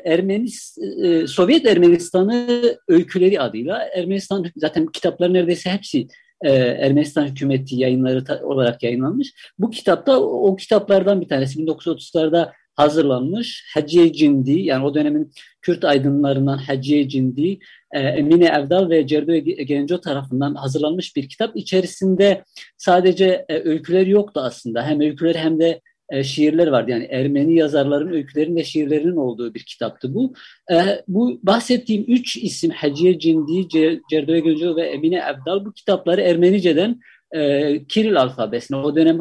[0.05, 3.89] Ermenis, e, Sovyet Ermenistan'ı öyküleri adıyla.
[3.95, 6.07] Ermenistan zaten kitaplar neredeyse hepsi
[6.41, 9.33] e, Ermenistan hükümeti yayınları olarak yayınlanmış.
[9.59, 13.65] Bu kitapta o, o kitaplardan bir tanesi 1930'larda hazırlanmış.
[13.73, 17.59] Hacıye Cindi yani o dönemin Kürt aydınlarından Hacıye Cindi,
[17.95, 19.33] e, Emine Evdal ve Cerdo
[19.65, 21.55] Genco tarafından hazırlanmış bir kitap.
[21.55, 22.43] İçerisinde
[22.77, 24.83] sadece e, öyküler yoktu aslında.
[24.83, 26.91] Hem öyküler hem de e, şiirler vardı.
[26.91, 30.33] Yani Ermeni yazarların öykülerinin ve şiirlerinin olduğu bir kitaptı bu.
[30.71, 30.75] E,
[31.07, 33.67] bu bahsettiğim üç isim Hacıye Cindi,
[34.09, 36.99] Cerdoye Gönco ve Emine Evdal bu kitapları Ermenice'den
[37.31, 39.19] e, Kiril alfabesine, o dönem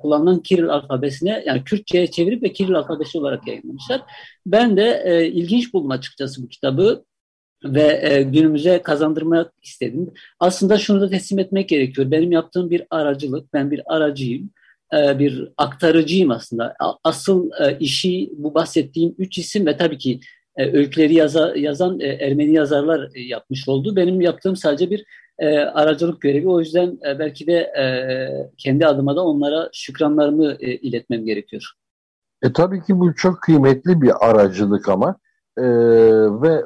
[0.00, 4.00] kullanılan Kiril alfabesine yani Kürtçe'ye çevirip ve Kiril alfabesi olarak yayınlamışlar.
[4.46, 7.04] Ben de ilginç buldum açıkçası bu kitabı
[7.64, 10.10] ve e, günümüze kazandırmak istedim.
[10.40, 12.10] Aslında şunu da teslim etmek gerekiyor.
[12.10, 14.50] Benim yaptığım bir aracılık, ben bir aracıyım,
[14.94, 16.74] e, bir aktarıcıyım aslında.
[17.04, 20.20] Asıl e, işi bu bahsettiğim üç isim ve tabii ki
[20.56, 23.96] e, öyküleri yaza, yazan e, Ermeni yazarlar e, yapmış oldu.
[23.96, 25.04] Benim yaptığım sadece bir
[25.38, 26.48] e, aracılık görevi.
[26.48, 27.84] O yüzden e, belki de e,
[28.58, 31.72] kendi adıma da onlara şükranlarımı e, iletmem gerekiyor.
[32.42, 35.16] E, tabii ki bu çok kıymetli bir aracılık ama
[35.58, 35.64] e,
[36.42, 36.62] ve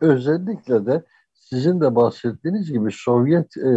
[0.00, 3.72] özellikle de sizin de bahsettiğiniz gibi Sovyet e,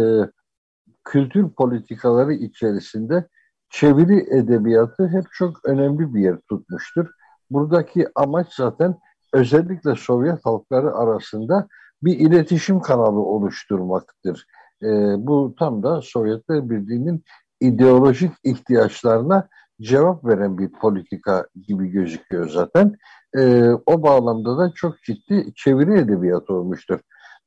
[1.04, 3.28] kültür politikaları içerisinde
[3.70, 7.06] çeviri edebiyatı hep çok önemli bir yer tutmuştur.
[7.50, 8.94] Buradaki amaç zaten
[9.32, 11.68] özellikle Sovyet halkları arasında
[12.02, 14.46] bir iletişim kanalı oluşturmaktır.
[14.82, 14.86] E,
[15.18, 17.24] bu tam da Sovyetler Birliği'nin
[17.60, 19.48] ideolojik ihtiyaçlarına
[19.82, 22.96] cevap veren bir politika gibi gözüküyor zaten.
[23.36, 27.00] E, o bağlamda da çok ciddi çeviri edebiyatı olmuştur.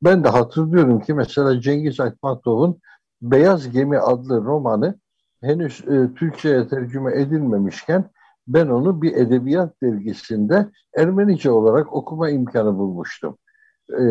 [0.04, 2.80] Ben de hatırlıyorum ki mesela Cengiz Aytmatov'un
[3.22, 5.00] Beyaz Gemi adlı romanı
[5.42, 8.10] henüz e, Türkçe'ye tercüme edilmemişken
[8.48, 13.38] ben onu bir edebiyat dergisinde Ermenice olarak okuma imkanı bulmuştum.
[13.90, 14.04] E,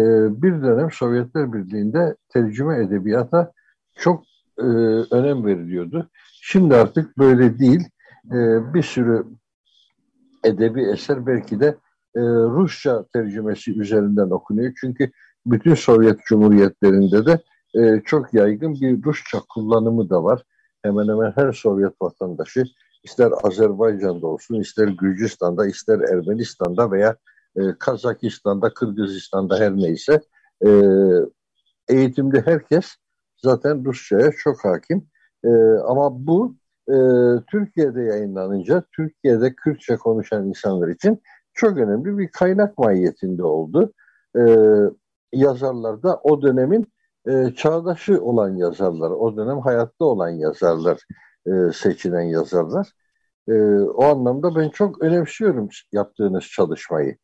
[0.42, 3.52] bir dönem Sovyetler Birliği'nde tercüme edebiyata
[3.94, 4.24] çok
[4.58, 4.62] e,
[5.10, 6.10] önem veriliyordu.
[6.42, 7.88] Şimdi artık böyle değil.
[8.32, 8.34] E,
[8.74, 9.26] bir sürü
[10.44, 11.66] edebi eser belki de
[12.16, 14.72] e, Rusça tercümesi üzerinden okunuyor.
[14.80, 15.10] Çünkü
[15.46, 17.42] bütün Sovyet Cumhuriyetlerinde de
[17.74, 20.42] e, çok yaygın bir Rusça kullanımı da var.
[20.82, 22.64] Hemen hemen her Sovyet vatandaşı
[23.04, 27.16] ister Azerbaycan'da olsun, ister Gürcistan'da, ister Ermenistan'da veya
[27.56, 30.20] e, Kazakistan'da, Kırgızistan'da her neyse
[30.66, 30.70] e,
[31.88, 32.96] eğitimde herkes
[33.36, 35.06] zaten Rusça'ya çok hakim.
[35.44, 35.48] E,
[35.88, 36.54] ama bu
[36.88, 36.96] e,
[37.50, 41.22] Türkiye'de yayınlanınca Türkiye'de Kürtçe konuşan insanlar için
[41.54, 43.92] çok önemli bir kaynak mahiyetinde oldu.
[44.38, 44.42] E,
[45.32, 46.92] yazarlar da o dönemin
[47.28, 51.00] e, çağdaşı olan yazarlar, o dönem hayatta olan yazarlar
[51.46, 52.92] e, seçilen yazarlar.
[53.48, 57.16] E, o anlamda ben çok önemsiyorum yaptığınız çalışmayı.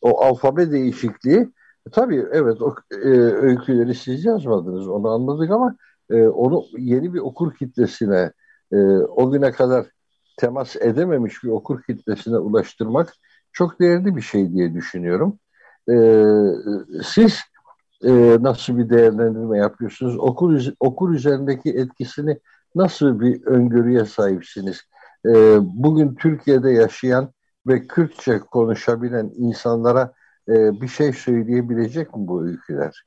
[0.00, 1.52] O alfabe değişikliği,
[1.86, 5.76] e, tabii evet o e, öyküleri siz yazmadınız, onu anladık ama
[6.10, 8.32] e, onu yeni bir okur kitlesine,
[8.72, 9.86] e, o güne kadar
[10.36, 13.14] temas edememiş bir okur kitlesine ulaştırmak
[13.52, 15.38] çok değerli bir şey diye düşünüyorum.
[15.90, 15.94] E,
[17.04, 17.40] siz
[18.04, 20.18] e, nasıl bir değerlendirme yapıyorsunuz?
[20.18, 22.38] Okur, okur üzerindeki etkisini
[22.74, 24.82] nasıl bir öngörüye sahipsiniz?
[25.26, 27.32] E, bugün Türkiye'de yaşayan
[27.66, 30.12] ve Kürtçe konuşabilen insanlara
[30.48, 33.04] e, bir şey söyleyebilecek mi bu öyküler?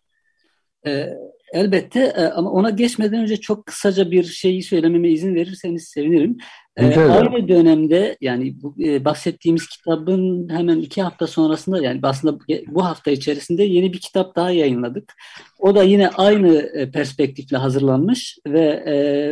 [0.88, 1.08] E,
[1.54, 6.38] elbette e, ama ona geçmeden önce çok kısaca bir şeyi söylememe izin verirseniz sevinirim.
[6.78, 12.86] E, aynı dönemde yani bu, e, bahsettiğimiz kitabın hemen iki hafta sonrasında yani aslında bu
[12.86, 15.14] hafta içerisinde yeni bir kitap daha yayınladık.
[15.60, 18.84] O da yine aynı e, perspektifle hazırlanmış ve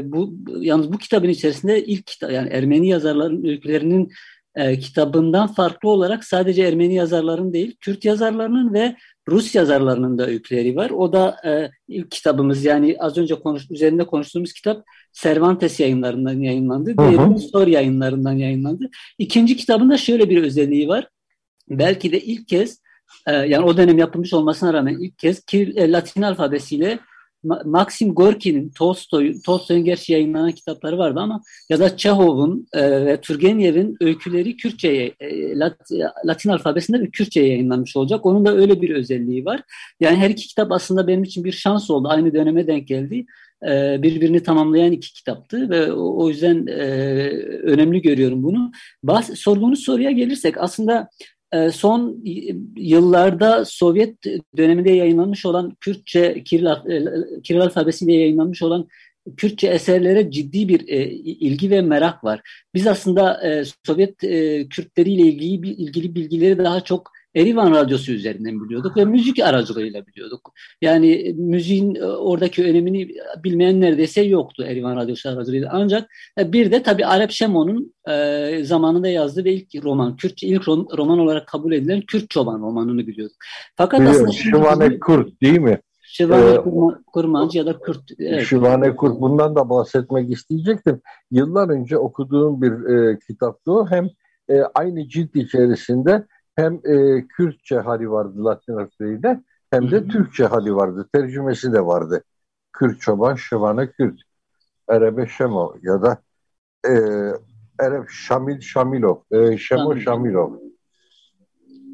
[0.06, 4.12] bu yalnız bu kitabın içerisinde ilk kitap yani Ermeni yazarların öykülerinin
[4.56, 8.96] e, kitabından farklı olarak sadece Ermeni yazarların değil, Kürt yazarlarının ve
[9.30, 10.90] Rus yazarlarının da öyküleri var.
[10.90, 14.84] O da e, ilk kitabımız yani az önce konuş, üzerinde konuştuğumuz kitap
[15.14, 16.98] Cervantes yayınlarından yayınlandı.
[16.98, 18.90] Diğeri Sor yayınlarından yayınlandı.
[19.18, 21.08] İkinci kitabında şöyle bir özelliği var.
[21.70, 22.82] Belki de ilk kez
[23.28, 27.00] e, yani o dönem yapılmış olmasına rağmen ilk kez e, Latin alfabesiyle
[27.44, 33.98] Maxim Gorki'nin Tolstoy, Tolstoy'un gerçi yayınlanan kitapları vardı ama ya da Çehov'un e, ve Turgenev'in
[34.02, 35.78] öyküleri Kürtçe'ye, e, Lat,
[36.26, 38.26] Latin alfabesinde bir Kürtçe'ye yayınlanmış olacak.
[38.26, 39.62] Onun da öyle bir özelliği var.
[40.00, 42.08] Yani her iki kitap aslında benim için bir şans oldu.
[42.12, 43.26] Aynı döneme denk geldi.
[43.70, 46.80] E, birbirini tamamlayan iki kitaptı ve o, o yüzden e,
[47.64, 48.72] önemli görüyorum bunu.
[49.04, 51.10] Bahs sorduğunuz soruya gelirsek aslında
[51.72, 52.24] son
[52.78, 54.16] yıllarda Sovyet
[54.58, 58.88] döneminde yayınlanmış olan Kürtçe, Kiril, e, Kiril alfabesiyle yayınlanmış olan
[59.38, 62.42] Kürtçe eserlere ciddi bir e, ilgi ve merak var.
[62.74, 68.98] Biz aslında e, Sovyet e, Kürtleriyle ilgili, ilgili bilgileri daha çok Erivan Radyosu üzerinden biliyorduk
[68.98, 70.54] ve müzik aracılığıyla biliyorduk.
[70.82, 73.10] Yani müziğin e, oradaki önemini
[73.44, 75.70] bilmeyen neredeyse yoktu Erivan Radyosu aracılığıyla.
[75.74, 80.68] Ancak e, bir de tabii Arap Şemo'nun e, zamanında yazdığı ve ilk roman, Kürtçe ilk
[80.68, 83.38] roman olarak kabul edilen Kürt Çoban romanını biliyorduk.
[83.76, 85.80] Fakat Biliyorum, aslında Şivane Kurt değil mi?
[86.02, 86.64] Şivane ee,
[87.14, 88.02] Kurmancı ya da Kürt.
[88.20, 88.46] Evet.
[88.46, 91.02] Şivane Kurt bundan da bahsetmek isteyecektim.
[91.32, 93.88] Yıllar önce okuduğum bir e, kitaptı o.
[93.90, 94.10] Hem
[94.50, 96.26] e, aynı cilt içerisinde
[96.60, 100.08] hem e, Kürtçe hali vardı Latin harfleriyle hem de.
[100.08, 101.10] Türkçe hali vardı.
[101.14, 102.24] Tercümesi de vardı.
[102.74, 104.22] Kürt çoban, şıvana Kürt.
[104.90, 106.22] Erebe Şemo ya da
[106.88, 106.92] e,
[107.80, 110.54] Ereb Şamil Şamilov, e, Şemo Şamilov.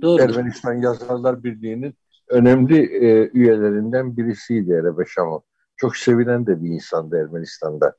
[0.01, 0.21] Doğru.
[0.21, 1.93] Ermenistan Yazarlar Birliği'nin
[2.29, 5.39] önemli e, üyelerinden birisiydi Erebe Şamov.
[5.77, 7.95] Çok sevilen de bir insandı Ermenistan'da.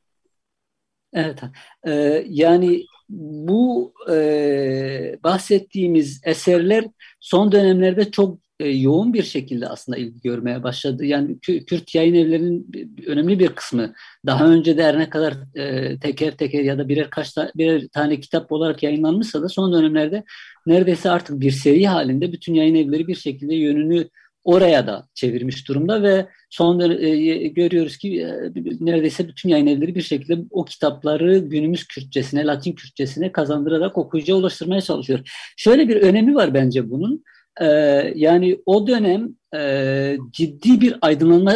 [1.13, 1.43] Evet,
[1.85, 1.93] e,
[2.29, 6.85] yani bu e, bahsettiğimiz eserler
[7.21, 11.05] son dönemlerde çok e, yoğun bir şekilde aslında ilgi görmeye başladı.
[11.05, 12.73] Yani Kürt yayın evlerinin
[13.07, 13.95] önemli bir kısmı
[14.27, 18.21] daha önce de ne kadar e, teker teker ya da birer kaç ta, birer tane
[18.21, 20.25] kitap olarak yayınlanmışsa da son dönemlerde
[20.67, 24.09] neredeyse artık bir seri halinde bütün yayın evleri bir şekilde yönünü
[24.47, 30.03] oraya da çevirmiş durumda ve son e, görüyoruz ki e, neredeyse bütün yayın evleri bir
[30.03, 35.21] şekilde o kitapları günümüz Kürtçesine, Latin Kürtçesine kazandırarak okuyucuya ulaştırmaya çalışıyor.
[35.57, 37.25] Şöyle bir önemi var bence bunun.
[37.61, 37.67] E,
[38.15, 41.55] yani o dönem e, ciddi bir aydınlanma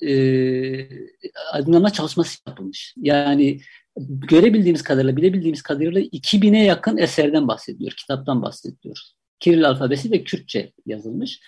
[0.00, 0.88] e, e
[1.52, 2.94] aydınlanma çalışması yapılmış.
[2.96, 3.60] Yani
[4.28, 9.16] görebildiğimiz kadarıyla, bilebildiğimiz kadarıyla 2000'e yakın eserden bahsediyor, kitaptan bahsediyoruz.
[9.40, 11.40] Kiril alfabesi ve Kürtçe yazılmış.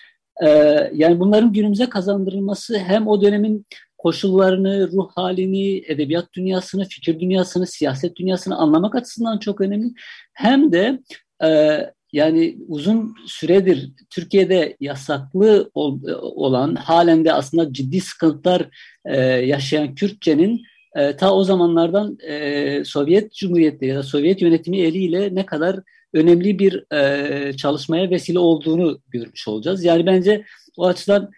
[0.43, 3.65] Ee, yani bunların günümüze kazandırılması hem o dönemin
[3.97, 9.87] koşullarını, ruh halini, edebiyat dünyasını, fikir dünyasını, siyaset dünyasını anlamak açısından çok önemli.
[10.33, 10.99] Hem de
[11.43, 11.79] e,
[12.13, 18.69] yani uzun süredir Türkiye'de yasaklı ol, olan, halen de aslında ciddi sıkıntılar
[19.05, 20.61] e, yaşayan Kürtçenin
[20.95, 25.79] e, ta o zamanlardan e, Sovyet Cumhuriyetleri ya da Sovyet yönetimi eliyle ne kadar
[26.13, 29.83] önemli bir e, çalışmaya vesile olduğunu görmüş olacağız.
[29.83, 30.45] Yani bence
[30.77, 31.31] o açıdan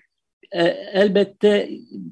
[0.52, 1.70] e, elbette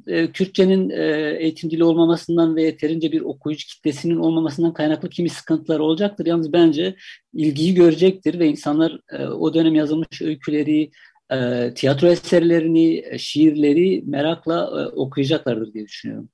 [0.07, 5.79] e, Kürtçenin e, eğitim dili olmamasından ve yeterince bir okuyucu kitlesinin olmamasından kaynaklı kimi sıkıntılar
[5.79, 6.25] olacaktır.
[6.25, 6.95] Yalnız bence
[7.33, 10.91] ilgiyi görecektir ve insanlar e, o dönem yazılmış öyküleri,
[11.31, 16.29] e, tiyatro eserlerini, e, şiirleri merakla e, okuyacaklardır diye düşünüyorum.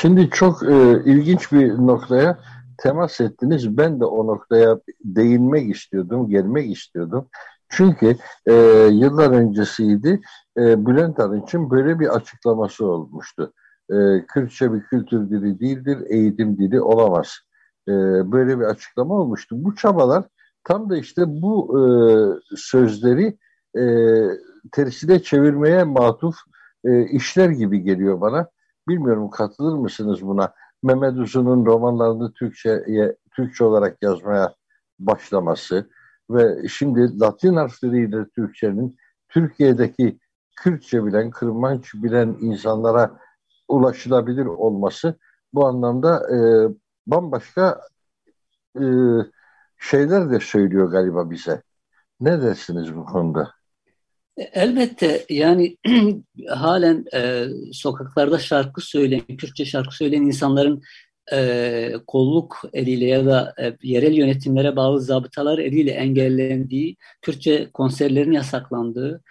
[0.00, 2.38] Şimdi çok e, ilginç bir noktaya
[2.78, 3.76] temas ettiniz.
[3.78, 7.28] Ben de o noktaya değinmek istiyordum, gelmek istiyordum.
[7.68, 8.52] Çünkü e,
[8.92, 10.20] yıllar öncesiydi
[10.56, 13.52] e, Bülent Arınç'ın böyle bir açıklaması olmuştu.
[13.90, 13.94] E,
[14.28, 17.38] Kürtçe bir kültür dili değildir, eğitim dili olamaz.
[17.88, 17.92] E,
[18.32, 19.56] böyle bir açıklama olmuştu.
[19.64, 20.24] Bu çabalar
[20.64, 21.82] tam da işte bu e,
[22.56, 23.38] sözleri
[23.78, 23.84] e,
[24.72, 26.36] tersine çevirmeye matuf
[26.84, 28.48] e, işler gibi geliyor bana.
[28.88, 30.52] Bilmiyorum katılır mısınız buna?
[30.86, 34.54] Mehmet Uzun'un romanlarını Türkçe'ye Türkçe olarak yazmaya
[34.98, 35.90] başlaması
[36.30, 38.96] ve şimdi Latin harfleriyle Türkçenin
[39.28, 40.18] Türkiye'deki
[40.56, 43.18] Kürtçe bilen, Kırmanç bilen insanlara
[43.68, 45.18] ulaşılabilir olması
[45.52, 46.38] bu anlamda e,
[47.06, 47.80] bambaşka
[48.80, 48.84] e,
[49.78, 51.62] şeyler de söylüyor galiba bize.
[52.20, 53.55] Ne dersiniz bu konuda?
[54.36, 55.76] Elbette yani
[56.48, 60.82] halen e, sokaklarda şarkı söyleyen, Kürtçe şarkı söyleyen insanların
[61.32, 69.22] e, kolluk eliyle ya da e, yerel yönetimlere bağlı zabıtalar eliyle engellendiği, Kürtçe konserlerin yasaklandığı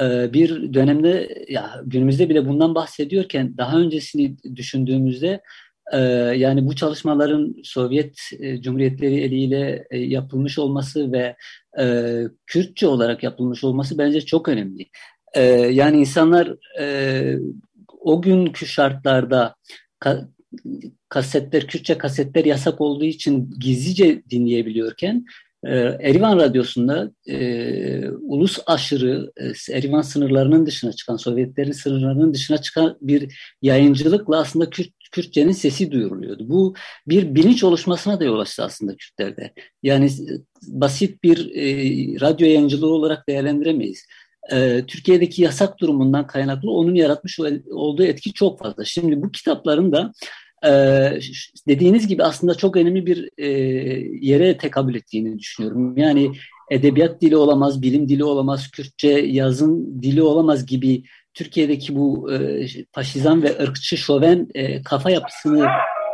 [0.00, 5.40] e, bir dönemde ya günümüzde bile bundan bahsediyorken daha öncesini düşündüğümüzde
[6.36, 11.36] yani bu çalışmaların Sovyet e, Cumhuriyetleri eliyle e, yapılmış olması ve
[11.80, 12.14] e,
[12.46, 14.86] Kürtçe olarak yapılmış olması bence çok önemli.
[15.34, 16.56] E, yani insanlar
[18.00, 19.54] o günkü şartlarda
[19.98, 20.28] ka,
[21.08, 25.24] kasetler, Kürtçe kasetler yasak olduğu için gizlice dinleyebiliyorken
[25.66, 32.98] e, Erivan Radyosu'nda e, ulus aşırı e, Erivan sınırlarının dışına çıkan, Sovyetlerin sınırlarının dışına çıkan
[33.00, 36.48] bir yayıncılıkla aslında Kürt, Kürtçenin sesi duyuruluyordu.
[36.48, 36.74] Bu
[37.08, 39.52] bir bilinç oluşmasına da yol açtı aslında Kürtlerde.
[39.82, 40.10] Yani
[40.68, 41.64] basit bir e,
[42.20, 44.06] radyo yayıncılığı olarak değerlendiremeyiz.
[44.52, 48.84] E, Türkiye'deki yasak durumundan kaynaklı onun yaratmış olduğu etki çok fazla.
[48.84, 50.12] Şimdi bu kitapların da
[50.66, 51.18] ee,
[51.68, 53.48] dediğiniz gibi aslında çok önemli bir e,
[54.20, 55.96] yere tekabül ettiğini düşünüyorum.
[55.96, 56.32] Yani
[56.70, 61.02] edebiyat dili olamaz, bilim dili olamaz, Kürtçe yazın dili olamaz gibi
[61.34, 65.66] Türkiye'deki bu e, faşizan ve ırkçı şoven e, kafa yapısını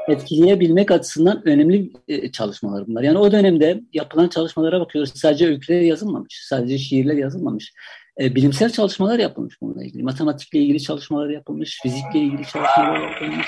[0.08, 3.02] etkileyebilmek açısından önemli e, çalışmalar bunlar.
[3.02, 5.12] Yani o dönemde yapılan çalışmalara bakıyoruz.
[5.14, 7.72] Sadece öyküler yazılmamış, sadece şiirler yazılmamış.
[8.20, 10.02] E, bilimsel çalışmalar yapılmış bununla ilgili.
[10.02, 13.46] Matematikle ilgili çalışmalar yapılmış, fizikle ilgili çalışmalar yapılmış.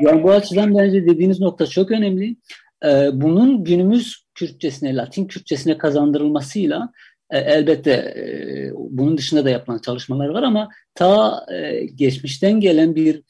[0.00, 2.36] Yani bu açıdan bence dediğiniz nokta çok önemli.
[2.84, 6.92] E, bunun günümüz Kürtçesine, Latin Kürtçesine kazandırılmasıyla
[7.30, 13.22] e, elbette e, bunun dışında da yapılan çalışmalar var ama ta e, geçmişten gelen bir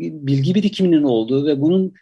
[0.00, 1.94] bilgi birikiminin olduğu ve bunun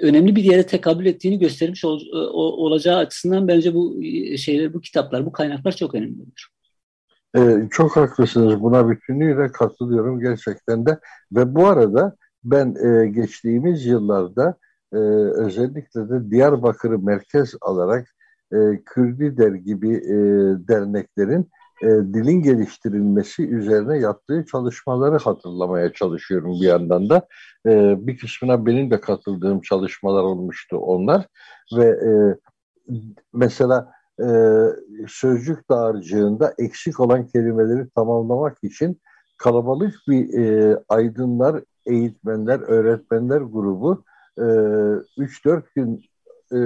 [0.00, 4.02] önemli bir yere tekabül ettiğini göstermiş ol, o, olacağı açısından bence bu
[4.36, 6.48] şeyler, bu kitaplar, bu kaynaklar çok önemlidir.
[7.36, 8.60] Ee, çok haklısınız.
[8.60, 10.98] Buna bütünüyle katılıyorum gerçekten de.
[11.32, 14.56] Ve bu arada ben e, geçtiğimiz yıllarda
[14.92, 14.96] e,
[15.36, 18.08] özellikle de Diyarbakır'ı merkez alarak
[18.52, 20.16] e, Kürdider gibi e,
[20.68, 21.50] derneklerin
[21.82, 27.26] e, dilin geliştirilmesi üzerine yaptığı çalışmaları hatırlamaya çalışıyorum bir yandan da.
[27.66, 31.26] E, bir kısmına benim de katıldığım çalışmalar olmuştu onlar
[31.76, 32.12] ve e,
[33.32, 34.26] mesela e,
[35.08, 39.00] sözcük dağarcığında eksik olan kelimeleri tamamlamak için
[39.38, 44.04] kalabalık bir e, aydınlar, eğitmenler, öğretmenler grubu
[44.38, 46.04] e, 3-4 gün
[46.52, 46.58] e,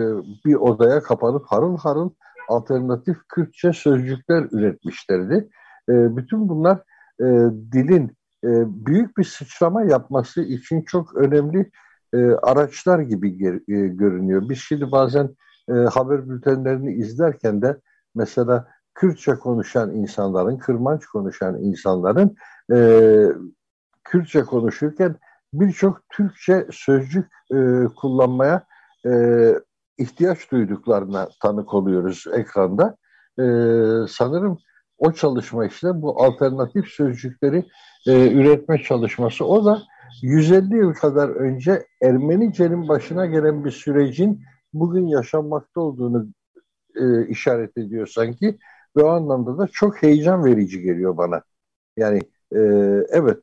[0.45, 2.11] bir odaya kapanıp harıl harıl
[2.49, 5.49] alternatif Kürtçe sözcükler üretmişlerdi.
[5.88, 6.78] E, bütün bunlar
[7.20, 7.24] e,
[7.72, 8.49] dilin e,
[8.86, 11.70] büyük bir sıçrama yapması için çok önemli
[12.14, 14.49] e, araçlar gibi ger, e, görünüyor.
[14.49, 15.36] Biz şimdi bazen
[15.68, 17.80] e, haber bültenlerini izlerken de
[18.14, 22.36] mesela Kürtçe konuşan insanların, Kırmanç konuşan insanların
[22.72, 22.78] e,
[24.05, 25.16] Kürtçe konuşurken
[25.53, 28.66] birçok Türkçe sözcük e, kullanmaya
[29.07, 29.11] e,
[29.99, 32.97] ihtiyaç duyduklarına tanık oluyoruz ekranda.
[33.38, 33.44] E,
[34.09, 34.59] sanırım
[34.99, 37.64] o çalışma işte bu alternatif sözcükleri
[38.07, 39.44] e, üretme çalışması.
[39.44, 39.82] O da
[40.22, 44.42] 150 yıl kadar önce Ermenice'nin başına gelen bir sürecin
[44.72, 46.26] bugün yaşanmakta olduğunu
[46.97, 48.59] e, işaret ediyor sanki.
[48.97, 51.42] Ve o anlamda da çok heyecan verici geliyor bana.
[51.97, 52.20] Yani
[52.53, 52.59] e,
[53.11, 53.38] evet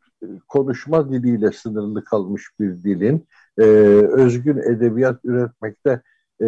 [0.47, 3.27] konuşma diliyle sınırlı kalmış bir dilin
[3.57, 3.63] e,
[4.11, 6.01] özgün edebiyat üretmekte
[6.41, 6.47] e,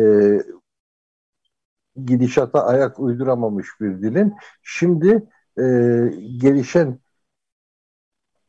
[2.05, 4.33] gidişata ayak uyduramamış bir dilin
[4.63, 5.63] şimdi e,
[6.37, 6.99] gelişen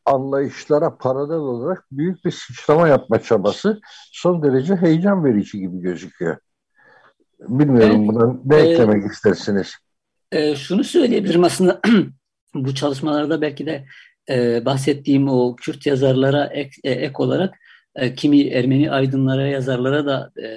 [0.05, 3.79] anlayışlara paralel olarak büyük bir sıçrama yapma çabası
[4.11, 6.37] son derece heyecan verici gibi gözüküyor.
[7.39, 9.75] Bilmiyorum evet, buna ne e, eklemek istersiniz?
[10.31, 11.81] E, şunu söyleyebilirim aslında
[12.55, 13.85] bu çalışmalarda belki de
[14.29, 17.55] e, bahsettiğim o Kürt yazarlara ek, e, ek olarak
[17.97, 20.47] e, kimi Ermeni aydınlara, yazarlara da e,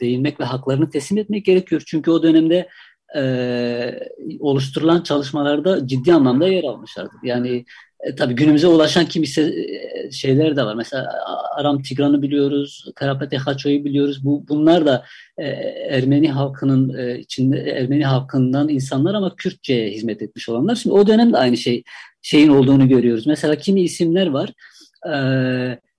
[0.00, 1.82] değinmek ve haklarını teslim etmek gerekiyor.
[1.86, 2.68] Çünkü o dönemde
[3.16, 4.00] e,
[4.40, 7.18] oluşturulan çalışmalarda ciddi anlamda yer almışlardır.
[7.22, 7.64] Yani
[8.00, 10.74] e, tabii günümüze ulaşan kimisi e, şeyler de var.
[10.74, 11.08] Mesela
[11.56, 14.24] Aram Tigran'ı biliyoruz, Karapete Haço'yu biliyoruz.
[14.24, 15.04] Bu bunlar da
[15.38, 15.46] e,
[15.90, 20.74] Ermeni halkının e, içinde Ermeni halkından insanlar ama Kürtçe'ye hizmet etmiş olanlar.
[20.74, 21.82] Şimdi o dönemde aynı şey
[22.22, 23.26] şeyin olduğunu görüyoruz.
[23.26, 24.52] Mesela kimi isimler var.
[25.12, 25.16] E,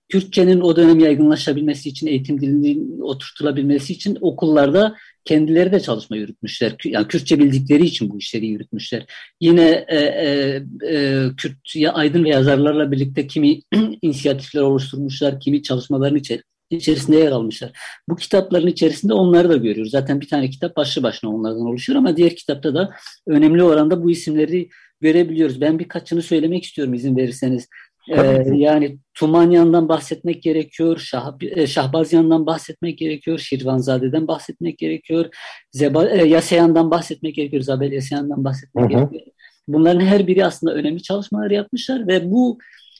[0.10, 4.95] Kürtçenin o dönem yaygınlaşabilmesi için, eğitim dilinin oturtulabilmesi için okullarda
[5.26, 6.76] kendileri de çalışma yürütmüşler.
[6.86, 9.05] Yani Kürtçe bildikleri için bu işleri yürütmüşler.
[9.41, 11.58] Yine e, e, e, Kürt
[11.93, 13.60] aydın ve yazarlarla birlikte kimi
[14.01, 17.72] inisiyatifler oluşturmuşlar, kimi çalışmaların içi, içerisinde yer almışlar.
[18.10, 19.91] Bu kitapların içerisinde onları da görüyoruz.
[19.91, 22.89] Zaten bir tane kitap başlı başına onlardan oluşuyor ama diğer kitapta da
[23.28, 24.70] önemli oranda bu isimleri
[25.01, 25.62] görebiliyoruz.
[25.62, 27.68] Ben birkaçını söylemek istiyorum izin verirseniz.
[28.10, 35.26] Ee, yani Tumanyan'dan bahsetmek gerekiyor, Şah, e, Şahbazyan'dan bahsetmek gerekiyor, Şirvanzade'den bahsetmek gerekiyor,
[35.72, 38.99] Zeba, e, Yaseyan'dan bahsetmek gerekiyor, Zabel Yaseyan'dan bahsetmek hı hı.
[38.99, 39.22] gerekiyor.
[39.68, 42.58] Bunların her biri aslında önemli çalışmalar yapmışlar ve bu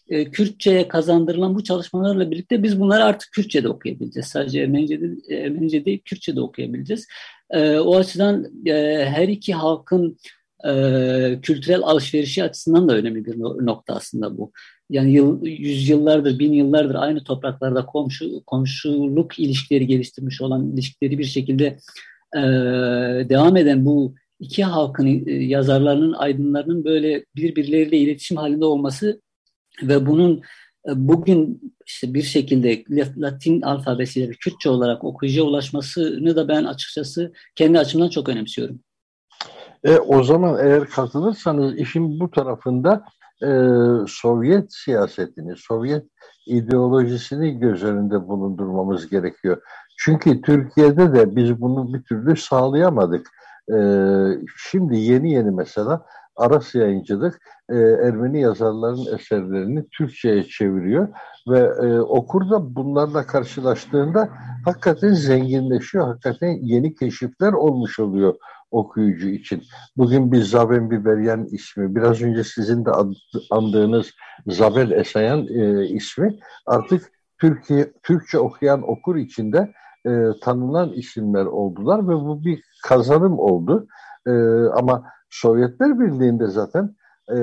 [0.10, 4.28] e, Kürtçe'ye kazandırılan bu çalışmalarla birlikte biz bunları artık Kürtçe'de okuyabileceğiz.
[4.28, 7.08] Sadece Ermenice'de, Ermenice değil Kürtçe'de okuyabileceğiz.
[7.50, 10.18] E, o açıdan e, her iki halkın
[10.66, 14.52] e, kültürel alışverişi açısından da önemli bir nokta aslında bu
[14.90, 21.78] yani yıl, yüzyıllardır, bin yıllardır aynı topraklarda komşu komşuluk ilişkileri geliştirmiş olan ilişkileri bir şekilde
[22.36, 22.42] e,
[23.30, 29.22] devam eden bu iki halkın e, yazarlarının, aydınlarının böyle birbirleriyle iletişim halinde olması
[29.84, 30.42] ve bunun
[30.90, 32.84] e, bugün işte bir şekilde
[33.18, 38.80] Latin alfabesiyle Kürtçe olarak okuyucuya ulaşmasını da ben açıkçası kendi açımdan çok önemsiyorum.
[39.88, 43.06] E, o zaman eğer katılırsanız işin bu tarafında
[43.44, 43.50] e,
[44.08, 46.06] Sovyet siyasetini, Sovyet
[46.48, 49.62] ideolojisini göz önünde bulundurmamız gerekiyor.
[49.98, 53.28] Çünkü Türkiye'de de biz bunu bir türlü sağlayamadık.
[53.74, 53.78] E,
[54.58, 61.08] şimdi yeni yeni mesela Aras Yayıncılık e, Ermeni yazarların eserlerini Türkçe'ye çeviriyor
[61.50, 64.30] ve e, okur da bunlarla karşılaştığında
[64.66, 68.36] hakikaten zenginleşiyor, hakikaten yeni keşifler olmuş oluyor
[68.78, 69.64] okuyucu için.
[69.98, 72.92] Bugün bir Zaben Biberyan ismi, biraz önce sizin de
[73.52, 74.12] andığınız
[74.48, 79.74] Zabel Esayan e, ismi artık Türkiye Türkçe okuyan okur içinde
[80.06, 80.12] e,
[80.42, 83.88] tanınan isimler oldular ve bu bir kazanım oldu.
[84.28, 84.32] E,
[84.74, 86.96] ama Sovyetler Birliği'nde zaten
[87.32, 87.38] e,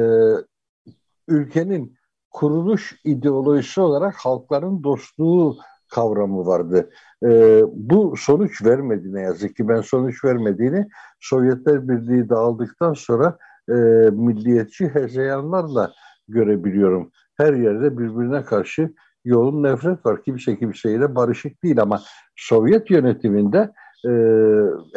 [1.28, 1.96] ülkenin
[2.30, 5.56] kuruluş ideolojisi olarak halkların dostluğu
[5.94, 6.90] kavramı vardı.
[7.24, 9.68] E, bu sonuç vermedi ne yazık ki.
[9.68, 10.88] Ben sonuç vermediğini
[11.20, 13.38] Sovyetler Birliği dağıldıktan sonra
[13.68, 13.74] e,
[14.12, 15.92] milliyetçi hezeyanlarla
[16.28, 17.10] görebiliyorum.
[17.36, 20.22] Her yerde birbirine karşı yoğun nefret var.
[20.22, 22.00] Kimse kimseyle barışık değil ama
[22.36, 23.72] Sovyet yönetiminde
[24.04, 24.10] e,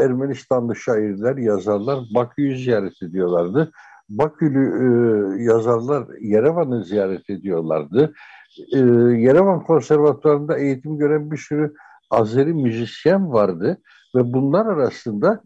[0.04, 3.72] Ermenistanlı şairler, yazarlar Bakü'yü ziyaret ediyorlardı.
[4.10, 8.14] Bakülü e, yazarlar Yerevan'ı ziyaret ediyorlardı.
[8.74, 8.78] E,
[9.18, 11.74] Yerevan Konservatuvarı'nda eğitim gören bir sürü
[12.10, 13.78] Azeri müzisyen vardı
[14.16, 15.44] ve bunlar arasında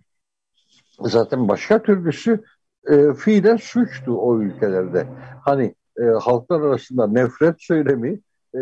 [1.00, 2.44] zaten başka türlüsü
[2.90, 5.08] e, fiilen suçtu o ülkelerde.
[5.46, 8.20] Hani e, halklar arasında nefret söylemi
[8.56, 8.62] e,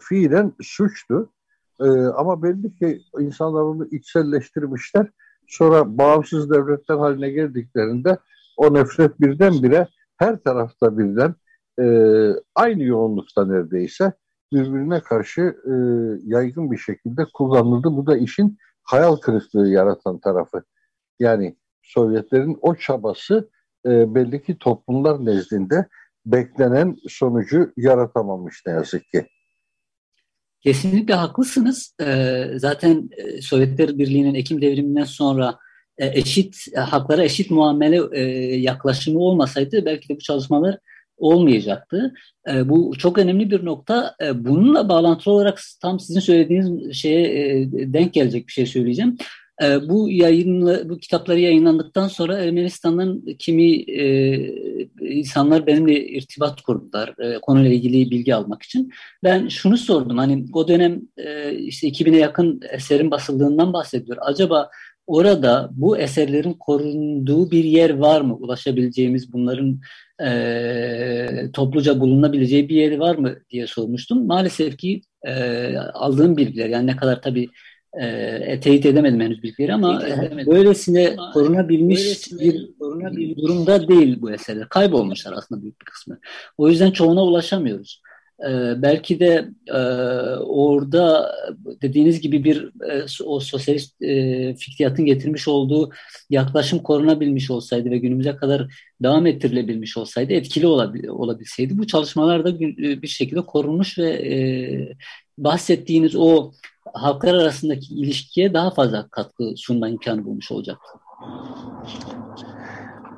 [0.00, 1.32] fiilen suçtu.
[1.80, 5.06] E, ama belli ki insanlar onu içselleştirmişler.
[5.48, 8.18] Sonra bağımsız devletler haline geldiklerinde
[8.56, 11.34] o nefret birdenbire her tarafta birden
[11.80, 11.84] e,
[12.54, 14.12] aynı yoğunlukta neredeyse
[14.52, 15.72] birbirine karşı e,
[16.24, 17.96] yaygın bir şekilde kullanıldı.
[17.96, 20.62] Bu da işin hayal kırıklığı yaratan tarafı.
[21.20, 23.50] Yani Sovyetlerin o çabası
[23.86, 25.86] e, belli ki toplumlar nezdinde
[26.26, 29.26] beklenen sonucu yaratamamış ne yazık ki.
[30.60, 31.94] Kesinlikle haklısınız.
[32.00, 35.58] Ee, zaten e, Sovyetler Birliği'nin Ekim devriminden sonra
[36.06, 38.22] eşit haklara eşit muamele e,
[38.56, 40.78] yaklaşımı olmasaydı belki de bu çalışmalar
[41.16, 42.14] olmayacaktı.
[42.50, 44.14] E, bu çok önemli bir nokta.
[44.22, 49.16] E, bununla bağlantılı olarak tam sizin söylediğiniz şeye e, denk gelecek bir şey söyleyeceğim.
[49.62, 54.36] E, bu yayınla, bu kitapları yayınlandıktan sonra Ermenistan'dan kimi e,
[55.00, 58.90] insanlar benimle irtibat kurdular e, konuyla ilgili bilgi almak için.
[59.24, 64.18] Ben şunu sordum hani o dönem e, işte 2000'e yakın eserin basıldığından bahsediyor.
[64.20, 64.70] Acaba
[65.10, 68.36] orada bu eserlerin korunduğu bir yer var mı?
[68.36, 69.80] Ulaşabileceğimiz bunların
[70.24, 74.26] e, topluca bulunabileceği bir yeri var mı diye sormuştum.
[74.26, 77.48] Maalesef ki e, aldığım bilgiler yani ne kadar tabii
[78.00, 80.52] e, teyit edemedim henüz bilgileri ama edemedim.
[80.52, 84.68] böylesine ama korunabilmiş böylesine bir, korunabilmiş bir durumda değil bu eserler.
[84.68, 86.18] Kaybolmuşlar aslında büyük bir kısmı.
[86.58, 88.02] O yüzden çoğuna ulaşamıyoruz.
[88.48, 89.78] Ee, belki de e,
[90.44, 91.34] orada
[91.82, 95.90] dediğiniz gibi bir e, o sosyalist e, fikriyatın getirmiş olduğu
[96.30, 102.60] yaklaşım korunabilmiş olsaydı ve günümüze kadar devam ettirilebilmiş olsaydı etkili olabil, olabilseydi bu çalışmalar da
[103.02, 104.34] bir şekilde korunmuş ve e,
[105.38, 106.52] bahsettiğiniz o
[106.94, 110.88] halklar arasındaki ilişkiye daha fazla katkı sunma imkanı bulmuş olacaktı.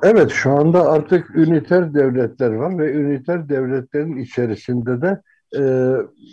[0.03, 5.21] Evet şu anda artık üniter devletler var ve üniter devletlerin içerisinde de
[5.57, 5.61] e,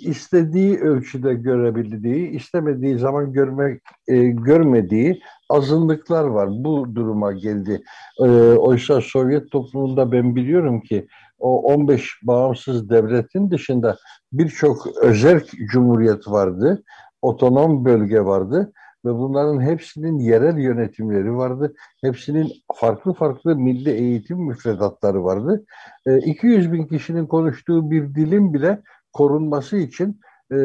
[0.04, 6.48] istediği ölçüde görebildiği, istemediği zaman görmek e, görmediği azınlıklar var.
[6.50, 7.82] Bu duruma geldi.
[8.18, 11.06] E, oysa Sovyet toplumunda ben biliyorum ki
[11.38, 13.96] o 15 bağımsız devletin dışında
[14.32, 15.40] birçok özel
[15.72, 16.82] cumhuriyet vardı,
[17.22, 18.72] otonom bölge vardı
[19.04, 21.74] ve bunların hepsinin yerel yönetimleri vardı.
[22.04, 25.64] Hepsinin farklı farklı milli eğitim müfredatları vardı.
[26.06, 28.82] E, 200 bin kişinin konuştuğu bir dilin bile
[29.12, 30.20] korunması için
[30.52, 30.56] e,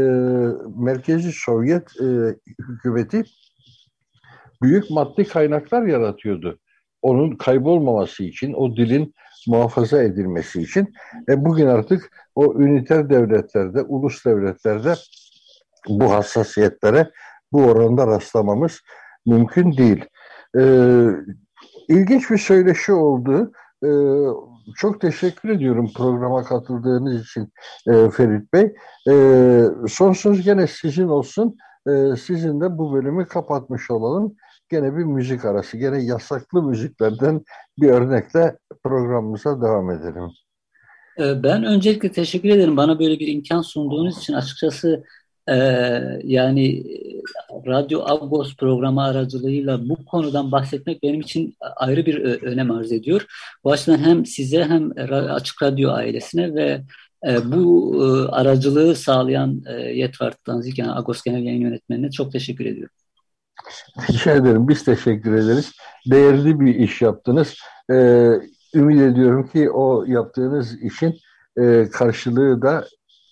[0.78, 2.06] Merkezi Sovyet e,
[2.70, 3.24] hükümeti
[4.62, 6.60] büyük maddi kaynaklar yaratıyordu.
[7.02, 9.14] Onun kaybolmaması için, o dilin
[9.48, 10.94] muhafaza edilmesi için.
[11.30, 14.94] E, bugün artık o üniter devletlerde, ulus devletlerde
[15.90, 17.12] bu hassasiyetlere
[17.56, 18.82] bu oranda rastlamamız
[19.26, 20.06] mümkün değil.
[20.58, 21.08] Ee,
[21.90, 23.52] ilginç bir söyleşi oldu.
[23.84, 23.90] Ee,
[24.78, 27.54] çok teşekkür ediyorum programa katıldığınız için
[27.88, 28.76] e, Ferit Bey.
[29.10, 29.16] E,
[29.88, 31.58] son söz gene sizin olsun.
[31.88, 34.36] E, sizin de bu bölümü kapatmış olalım.
[34.70, 37.42] Gene bir müzik arası, gene yasaklı müziklerden
[37.78, 40.30] bir örnekle programımıza devam edelim.
[41.44, 42.78] Ben öncelikle teşekkür ederim.
[42.78, 45.04] Bana böyle bir imkan sunduğunuz için açıkçası
[45.50, 46.84] ee, yani
[47.66, 53.26] Radyo Agos programı aracılığıyla bu konudan bahsetmek benim için ayrı bir önem arz ediyor.
[53.64, 56.82] Bu açıdan hem size hem Açık Radyo ailesine ve
[57.28, 62.66] e, bu e, aracılığı sağlayan e, Yetvart Danzik yani Agos Genel Yayın Yönetmeni'ne çok teşekkür
[62.66, 62.96] ediyorum.
[64.10, 64.68] Rica ederim.
[64.68, 65.72] Biz teşekkür ederiz.
[66.12, 67.56] Değerli bir iş yaptınız.
[67.92, 68.32] Ee,
[68.76, 71.16] ümit ediyorum ki o yaptığınız işin
[71.58, 72.86] e, karşılığı da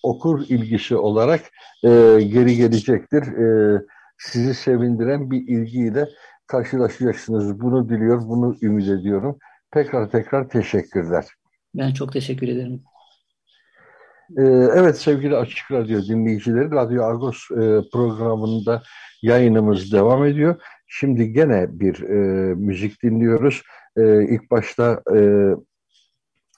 [0.04, 1.42] okur ilgisi olarak
[1.84, 1.90] e,
[2.22, 3.22] geri gelecektir.
[3.22, 3.80] E,
[4.24, 6.08] sizi sevindiren bir ilgiyle
[6.48, 7.60] karşılaşacaksınız.
[7.62, 9.38] Bunu diliyor, bunu ümit ediyorum.
[9.72, 11.26] Tekrar tekrar teşekkürler.
[11.76, 12.84] Ben çok teşekkür ederim.
[14.38, 14.42] Ee,
[14.76, 18.84] evet sevgili Açık Radyo dinleyicileri, Radyo Argos e, programında
[19.22, 20.62] yayınımız devam ediyor.
[20.88, 23.62] Şimdi gene bir e, müzik dinliyoruz.
[23.98, 25.20] E, ilk başta e,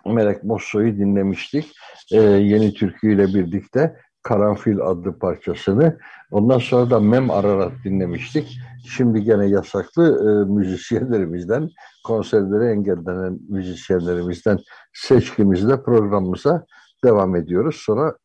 [0.06, 1.72] Melek Mosso'yu dinlemiştik.
[2.12, 3.96] E, yeni türküyle birlikte
[4.26, 5.98] Karanfil adlı parçasını.
[6.32, 8.60] Ondan sonra da Mem Ararat dinlemiştik.
[8.88, 11.70] Şimdi gene yasaklı e, müzisyenlerimizden,
[12.06, 14.60] konserleri engellenen müzisyenlerimizden
[14.94, 16.66] seçkimizle programımıza
[17.04, 17.76] devam ediyoruz.
[17.76, 18.16] Sonra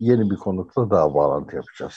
[0.00, 1.94] yeni bir konukla daha bağlantı yapacağız.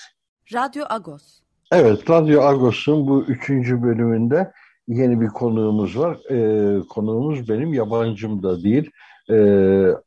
[0.53, 1.41] Radyo Agos.
[1.71, 4.51] Evet, Radyo Agos'un bu üçüncü bölümünde
[4.87, 6.17] yeni bir konuğumuz var.
[6.29, 8.91] Ee, konuğumuz benim yabancım da değil
[9.29, 9.35] e,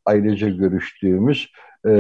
[0.07, 1.49] ailece görüştüğümüz
[1.87, 1.91] e,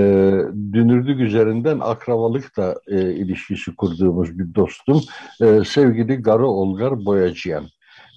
[0.72, 5.00] dünürdük üzerinden akrabalık da e, ilişkisi kurduğumuz bir dostum.
[5.40, 7.64] E, sevgili Garo Olgar Boyacıyan.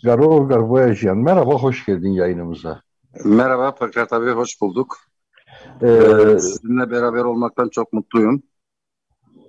[0.03, 2.81] Garo Olgar Boyacıyan merhaba, hoş geldin yayınımıza.
[3.25, 4.97] Merhaba Pakrat abi, hoş bulduk.
[5.81, 8.43] Ee, Sizinle beraber olmaktan çok mutluyum.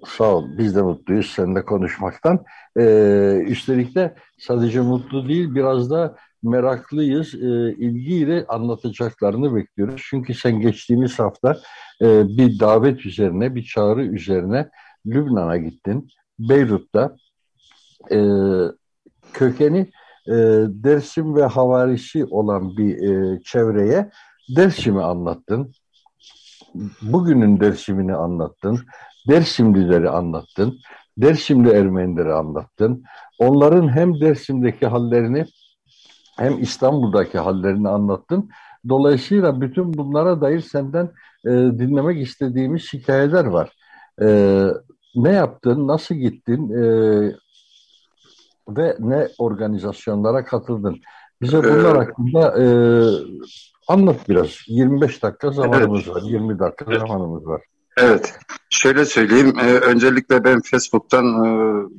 [0.06, 2.44] Sağ ol, biz de mutluyuz seninle konuşmaktan.
[2.78, 7.34] Ee, üstelik de sadece mutlu değil, biraz da meraklıyız.
[7.34, 10.02] E, ilgiyle anlatacaklarını bekliyoruz.
[10.10, 11.60] Çünkü sen geçtiğimiz hafta
[12.02, 14.70] e, bir davet üzerine, bir çağrı üzerine
[15.06, 16.08] Lübnan'a gittin.
[16.38, 17.16] Beyrut'ta
[18.10, 18.18] e,
[19.32, 19.90] kökeni
[20.26, 20.34] e,
[20.68, 24.10] Dersim ve havarisi olan bir e, çevreye
[24.56, 25.72] Dersim'i anlattın.
[27.02, 28.80] Bugünün Dersim'ini anlattın.
[29.28, 30.78] Dersimlileri anlattın.
[31.16, 33.04] Dersimli Ermenileri anlattın.
[33.38, 35.46] Onların hem Dersim'deki hallerini
[36.38, 38.50] hem İstanbul'daki hallerini anlattın.
[38.88, 41.10] Dolayısıyla bütün bunlara dair senden
[41.44, 43.72] e, dinlemek istediğimiz hikayeler var.
[44.22, 44.28] E,
[45.14, 46.82] ne yaptın, nasıl gittin e,
[48.68, 51.00] ve ne organizasyonlara katıldın?
[51.42, 52.66] Bize bunlar ee, hakkında e,
[53.88, 54.50] anlat biraz.
[54.66, 56.16] 25 dakika zamanımız evet.
[56.16, 57.00] var, 20 dakika evet.
[57.00, 57.62] zamanımız var.
[57.98, 58.38] Evet,
[58.70, 59.54] şöyle söyleyeyim.
[59.60, 61.50] Ee, öncelikle ben Facebook'tan e,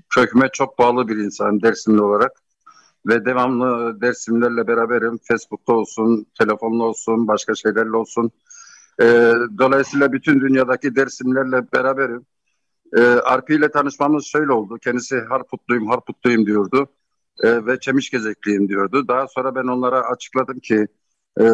[0.09, 2.31] köküme çok bağlı bir insanım Dersimli olarak.
[3.07, 5.19] Ve devamlı Dersimlerle beraberim.
[5.23, 8.31] Facebook'ta olsun, telefonla olsun, başka şeylerle olsun.
[9.01, 9.05] E,
[9.57, 12.25] dolayısıyla bütün dünyadaki Dersimlerle beraberim.
[12.97, 14.77] E, Arpi ile tanışmamız şöyle oldu.
[14.83, 16.87] Kendisi Harputluyum, Harputluyum diyordu.
[17.43, 19.07] E, ve Çemişgezekliyim diyordu.
[19.07, 20.87] Daha sonra ben onlara açıkladım ki
[21.39, 21.45] e,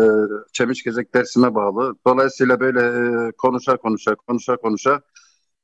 [0.54, 1.96] Çemişgezek dersime bağlı.
[2.08, 5.02] Dolayısıyla böyle e, konuşa konuşa, konuşa konuşa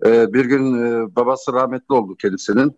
[0.06, 2.78] e, bir gün e, babası rahmetli oldu kendisinin.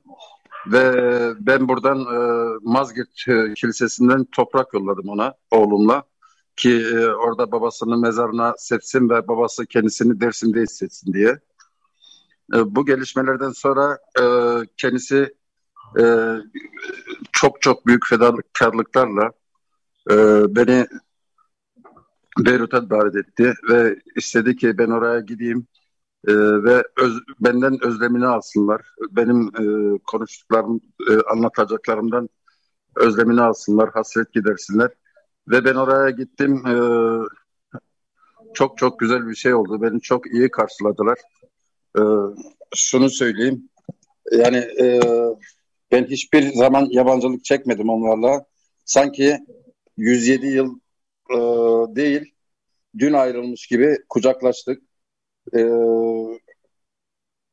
[0.67, 0.93] Ve
[1.39, 2.17] ben buradan e,
[2.61, 6.03] Mazgirt e, Kilisesi'nden toprak yolladım ona oğlumla.
[6.55, 11.39] Ki e, orada babasının mezarına setsin ve babası kendisini Dersim'de hissetsin diye.
[12.55, 14.23] E, bu gelişmelerden sonra e,
[14.77, 15.33] kendisi
[15.99, 16.03] e,
[17.31, 19.31] çok çok büyük fedakarlıklarla
[20.11, 20.15] e,
[20.55, 20.87] beni
[22.39, 25.67] Beyrut'a davet etti ve istedi ki ben oraya gideyim
[26.27, 28.81] e, ve öz, benden özlemini alsınlar.
[29.11, 32.29] Benim e, konuştuklarım, e, anlatacaklarımdan
[32.95, 34.89] özlemini alsınlar, hasret gidersinler.
[35.47, 36.67] Ve ben oraya gittim.
[36.67, 36.75] E,
[38.53, 39.81] çok çok güzel bir şey oldu.
[39.81, 41.17] Beni çok iyi karşıladılar.
[41.97, 42.01] E,
[42.75, 43.69] şunu söyleyeyim.
[44.31, 44.99] Yani e,
[45.91, 48.45] ben hiçbir zaman yabancılık çekmedim onlarla.
[48.85, 49.37] Sanki
[49.97, 50.79] 107 yıl
[51.31, 51.37] e,
[51.95, 52.33] değil,
[52.99, 54.81] dün ayrılmış gibi kucaklaştık.
[55.53, 55.59] E,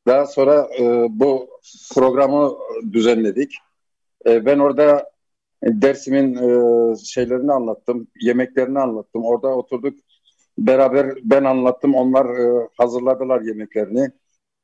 [0.06, 1.50] daha sonra e, bu
[1.94, 2.58] programı
[2.92, 3.54] düzenledik.
[4.26, 5.10] E, ben orada
[5.62, 9.24] Dersim'in e, şeylerini anlattım, yemeklerini anlattım.
[9.24, 9.98] Orada oturduk
[10.58, 14.10] beraber ben anlattım, onlar e, hazırladılar yemeklerini.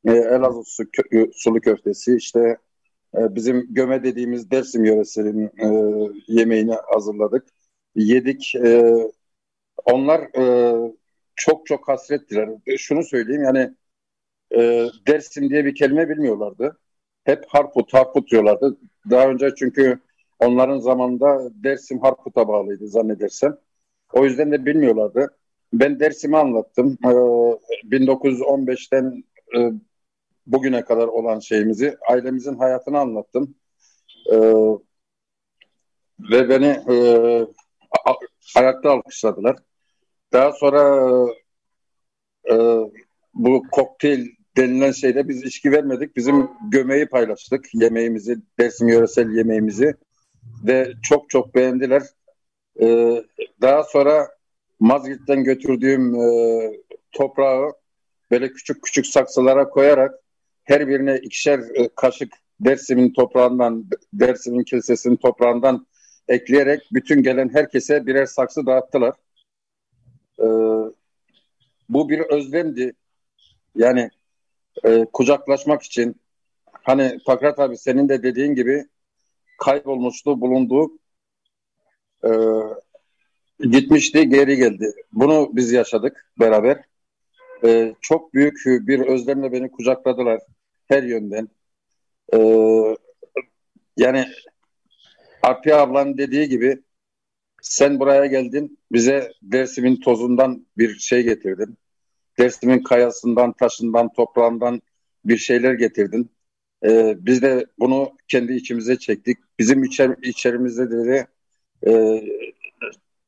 [0.04, 2.56] E, Elazığ su, kö, sulu köftesi, işte
[3.14, 5.68] e, bizim göme dediğimiz Dersim yöresinin e,
[6.28, 7.44] yemeğini hazırladık.
[7.94, 8.54] Yedik.
[8.54, 8.94] E,
[9.84, 10.76] onlar e,
[11.36, 12.48] çok çok hasrettiler.
[12.66, 13.74] E, şunu söyleyeyim yani
[14.56, 16.78] e, Dersim diye bir kelime bilmiyorlardı.
[17.24, 18.78] Hep Harput, Harput diyorlardı.
[19.10, 20.00] Daha önce çünkü
[20.38, 23.56] onların zamanında Dersim Harput'a bağlıydı zannedersem.
[24.12, 25.36] O yüzden de bilmiyorlardı.
[25.72, 26.98] Ben Dersim'i anlattım.
[27.04, 27.08] Ee,
[27.90, 29.24] 1915'ten
[29.56, 29.72] e,
[30.46, 33.54] bugüne kadar olan şeyimizi, ailemizin hayatını anlattım.
[34.32, 34.36] Ee,
[36.20, 36.96] ve beni e,
[38.56, 39.56] ayakta alkışladılar.
[40.36, 40.82] Daha sonra
[42.50, 42.54] e,
[43.34, 44.26] bu kokteyl
[44.56, 46.16] denilen şeyde biz içki vermedik.
[46.16, 47.66] Bizim gömeği paylaştık.
[47.74, 49.94] Yemeğimizi, Dersim yöresel yemeğimizi.
[50.66, 52.02] Ve çok çok beğendiler.
[52.80, 53.22] Ee,
[53.60, 54.28] daha sonra
[54.80, 56.60] Mazgirt'ten götürdüğüm e,
[57.12, 57.72] toprağı
[58.30, 60.14] böyle küçük küçük saksılara koyarak
[60.64, 65.86] her birine ikişer e, kaşık Dersim'in toprağından, Dersim'in kilisesinin toprağından
[66.28, 69.14] ekleyerek bütün gelen herkese birer saksı dağıttılar.
[70.40, 70.46] Ee,
[71.88, 72.92] bu bir özlemdi.
[73.74, 74.10] Yani
[74.84, 76.16] e, kucaklaşmak için
[76.72, 78.86] hani Pakrat abi senin de dediğin gibi
[79.58, 80.98] kaybolmuştu, bulundu.
[82.24, 82.30] E,
[83.60, 84.92] gitmişti, geri geldi.
[85.12, 86.84] Bunu biz yaşadık beraber.
[87.64, 90.40] E, çok büyük bir özlemle beni kucakladılar
[90.88, 91.48] her yönden.
[92.34, 92.38] E,
[93.96, 94.26] yani
[95.42, 96.82] Arpi ablanın dediği gibi
[97.62, 101.76] sen buraya geldin bize Dersim'in tozundan bir şey getirdin.
[102.38, 104.82] Dersim'in kayasından, taşından, toprağından
[105.24, 106.30] bir şeyler getirdin.
[106.84, 109.38] Ee, biz de bunu kendi içimize çektik.
[109.58, 111.26] Bizim içer, içerimizde de
[111.86, 112.22] e,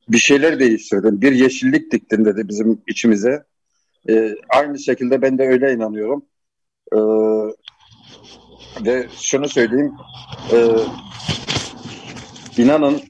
[0.09, 1.21] bir şeyler değiştirdin.
[1.21, 3.43] Bir yeşillik diktin dedi bizim içimize.
[4.09, 6.25] Ee, aynı şekilde ben de öyle inanıyorum.
[6.93, 6.97] Ee,
[8.85, 9.93] ve şunu söyleyeyim.
[10.53, 10.57] E,
[12.61, 13.01] inanın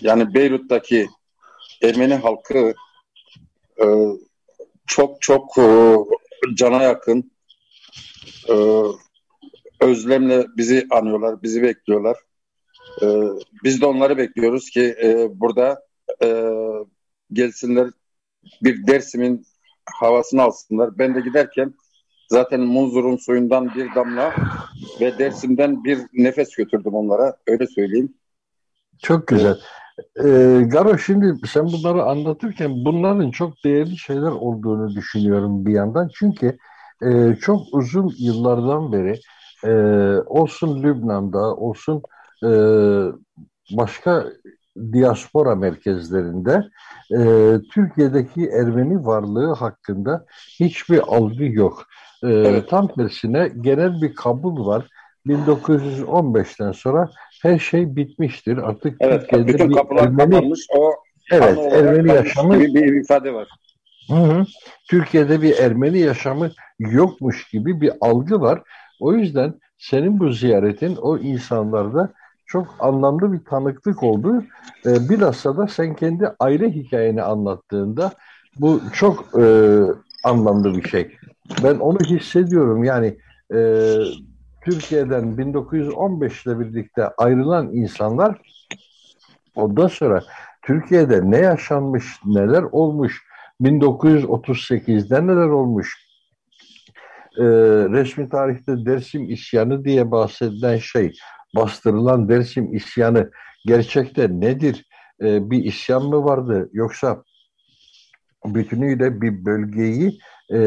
[0.00, 1.08] yani Beyrut'taki
[1.82, 2.74] Ermeni halkı
[3.82, 3.86] e,
[4.86, 5.96] çok çok e,
[6.54, 7.32] cana yakın
[8.48, 8.54] e,
[9.80, 12.16] özlemle bizi anıyorlar, bizi bekliyorlar.
[13.02, 13.06] E,
[13.64, 15.82] biz de onları bekliyoruz ki e, burada
[16.22, 16.44] e,
[17.32, 17.90] gelsinler
[18.62, 19.46] bir Dersim'in
[19.84, 20.98] havasını alsınlar.
[20.98, 21.74] Ben de giderken
[22.28, 24.34] zaten Munzur'un suyundan bir damla
[25.00, 27.36] ve Dersim'den bir nefes götürdüm onlara.
[27.46, 28.14] Öyle söyleyeyim.
[29.02, 29.58] Çok güzel.
[30.24, 36.08] Ee, Garo şimdi sen bunları anlatırken bunların çok değerli şeyler olduğunu düşünüyorum bir yandan.
[36.14, 36.58] Çünkü
[37.02, 39.20] e, çok uzun yıllardan beri
[39.64, 39.72] e,
[40.26, 42.02] olsun Lübnan'da olsun
[42.44, 42.50] e,
[43.70, 44.26] başka
[44.92, 46.64] diaspora merkezlerinde
[47.18, 47.20] e,
[47.72, 50.26] Türkiye'deki Ermeni varlığı hakkında
[50.60, 51.82] hiçbir algı yok.
[52.22, 52.70] E, evet.
[52.70, 54.88] Tam tersine genel bir kabul var.
[55.26, 57.10] 1915'ten sonra
[57.42, 58.56] her şey bitmiştir.
[58.56, 60.66] Artık evet, Türkiye'de bütün kapılar Ermeni, kapanmış.
[60.76, 60.92] O
[61.32, 63.48] evet, Ermeni yaşamı bir, bir ifade var.
[64.08, 64.44] Hı hı.
[64.90, 68.62] Türkiye'de bir Ermeni yaşamı yokmuş gibi bir algı var.
[69.00, 72.12] O yüzden senin bu ziyaretin o insanlarda
[72.46, 74.44] çok anlamlı bir tanıklık oldu.
[74.86, 78.12] E, bilhassa da sen kendi aile hikayeni anlattığında
[78.56, 79.44] bu çok e,
[80.24, 81.16] anlamlı bir şey.
[81.64, 82.84] Ben onu hissediyorum.
[82.84, 83.16] Yani
[83.54, 83.58] e,
[84.64, 88.40] Türkiye'den 1915 ile birlikte ayrılan insanlar
[89.54, 90.22] ondan sonra
[90.62, 93.22] Türkiye'de ne yaşanmış, neler olmuş,
[93.60, 96.10] 1938'de neler olmuş,
[97.38, 97.44] e,
[97.90, 101.12] resmi tarihte Dersim isyanı diye bahsedilen şey,
[101.56, 103.30] bastırılan Dersim isyanı
[103.66, 104.84] gerçekte nedir?
[105.22, 107.22] E, bir isyan mı vardı yoksa
[108.46, 110.18] bütünüyle bir bölgeyi
[110.52, 110.58] e,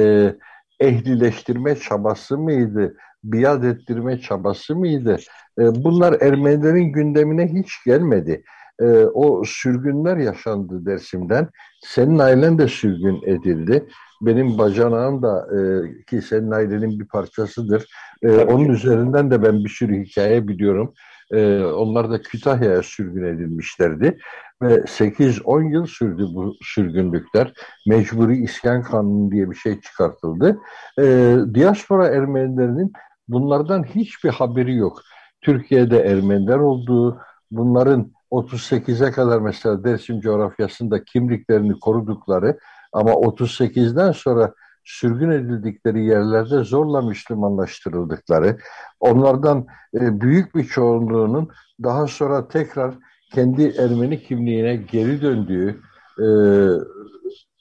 [0.79, 2.97] ehlileştirme çabası mıydı?
[3.23, 5.17] Biat ettirme çabası mıydı?
[5.59, 8.43] E, bunlar Ermenilerin gündemine hiç gelmedi.
[8.81, 11.47] E, o sürgünler yaşandı Dersim'den.
[11.81, 13.87] Senin ailen de sürgün edildi.
[14.21, 15.59] Benim bacanağım da e,
[16.05, 17.85] ki senin ailenin bir parçasıdır.
[18.23, 20.93] E, onun üzerinden de ben bir sürü hikaye biliyorum.
[21.31, 24.17] E, onlar da Kütahya'ya sürgün edilmişlerdi.
[24.61, 27.53] Ve 8-10 yıl sürdü bu sürgünlükler.
[27.87, 30.59] Mecburi iskan kanunu diye bir şey çıkartıldı.
[30.99, 32.93] E, diaspora Ermenilerinin
[33.27, 35.01] bunlardan hiçbir haberi yok.
[35.41, 37.21] Türkiye'de Ermeniler olduğu,
[37.51, 42.59] bunların 38'e kadar mesela Dersim coğrafyasında kimliklerini korudukları
[42.93, 44.53] ama 38'den sonra
[44.85, 48.57] sürgün edildikleri yerlerde zorla Müslümanlaştırıldıkları,
[48.99, 51.49] onlardan e, büyük bir çoğunluğunun
[51.83, 52.93] daha sonra tekrar
[53.33, 55.81] kendi Ermeni kimliğine geri döndüğü,
[56.19, 56.27] e,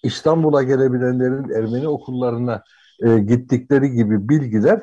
[0.02, 2.62] İstanbul'a gelebilenlerin Ermeni okullarına
[3.02, 4.82] e, gittikleri gibi bilgiler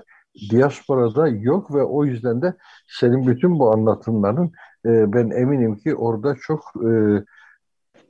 [0.49, 2.53] diasporada yok ve o yüzden de
[2.87, 4.51] senin bütün bu anlatımların
[4.85, 6.91] e, ben eminim ki orada çok e,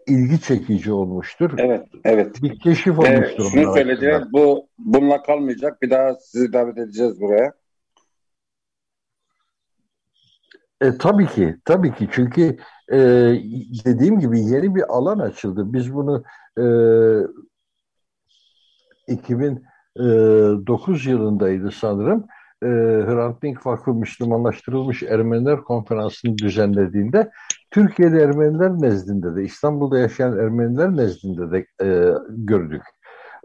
[0.07, 1.51] ilgi çekici olmuştur.
[1.57, 2.43] Evet, evet.
[2.43, 3.45] Bir keşif olmuştur.
[3.45, 5.81] Ee, şunu söyleyeceğim, bu bununla kalmayacak.
[5.81, 7.53] Bir daha sizi davet edeceğiz buraya.
[10.81, 12.07] E, tabii ki, tabii ki.
[12.11, 12.57] Çünkü
[12.91, 12.97] e,
[13.85, 15.73] dediğim gibi yeni bir alan açıldı.
[15.73, 16.23] Biz bunu
[16.57, 16.65] e,
[19.99, 22.25] 2009 yılındaydı sanırım
[22.63, 22.67] e,
[23.05, 27.31] Hrant Dink Vakfı Müslümanlaştırılmış Ermeniler Konferansı'nı düzenlediğinde
[27.71, 32.81] Türkiye'de Ermeniler nezdinde de İstanbul'da yaşayan Ermeniler nezdinde de e, gördük.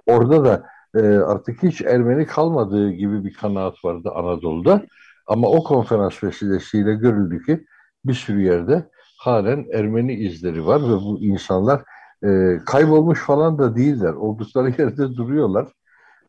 [0.07, 4.83] Orada da e, artık hiç Ermeni kalmadığı gibi bir kanaat vardı Anadolu'da.
[5.27, 7.67] Ama o konferans vesilesiyle görüldü ki
[8.05, 8.89] bir sürü yerde
[9.19, 11.83] halen Ermeni izleri var ve bu insanlar
[12.25, 14.13] e, kaybolmuş falan da değiller.
[14.13, 15.69] Oldukları yerde duruyorlar.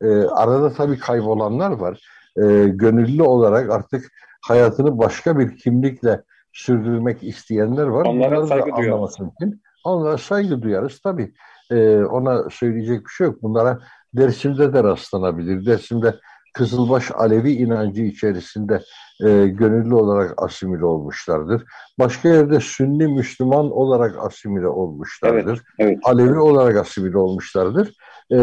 [0.01, 1.99] E, arada tabii kaybolanlar var
[2.37, 6.21] e, gönüllü olarak artık hayatını başka bir kimlikle
[6.53, 8.05] sürdürmek isteyenler var.
[8.05, 9.13] Onlara Bunları saygı duyuyoruz.
[9.13, 9.61] Için.
[9.83, 11.33] Onlara saygı duyarız tabii.
[11.71, 13.43] E, ona söyleyecek bir şey yok.
[13.43, 13.79] Bunlara
[14.13, 15.65] Dersim'de de rastlanabilir.
[15.65, 16.15] Dersim'de
[16.55, 18.81] Kızılbaş Alevi inancı içerisinde
[19.25, 21.63] e, gönüllü olarak asimile olmuşlardır.
[21.99, 25.61] Başka yerde Sünni Müslüman olarak asimile olmuşlardır.
[25.79, 25.99] Evet, evet.
[26.03, 27.93] Alevi olarak asimile olmuşlardır.
[28.31, 28.37] E,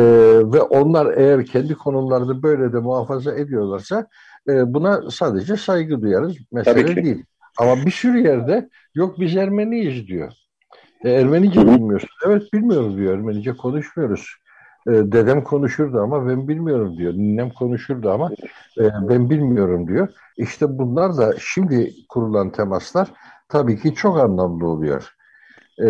[0.53, 4.07] ve onlar eğer kendi konumlarını böyle de muhafaza ediyorlarsa
[4.49, 6.37] e, buna sadece saygı duyarız.
[6.53, 7.25] Mesele değil.
[7.59, 10.33] Ama bir sürü yerde yok biz Ermeniyiz diyor.
[11.05, 12.11] E, Ermenice bilmiyorsun.
[12.27, 13.15] Evet bilmiyoruz diyor.
[13.15, 14.41] Ermenice konuşmuyoruz.
[14.87, 17.12] E, dedem konuşurdu ama ben bilmiyorum diyor.
[17.12, 18.30] Ninem konuşurdu ama
[18.78, 20.09] e, ben bilmiyorum diyor.
[20.37, 23.12] İşte bunlar da şimdi kurulan temaslar
[23.49, 25.14] tabii ki çok anlamlı oluyor.
[25.85, 25.89] E,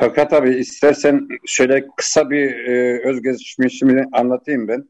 [0.00, 4.88] fakat abi istersen şöyle kısa bir e, özgeçmişimi anlatayım ben.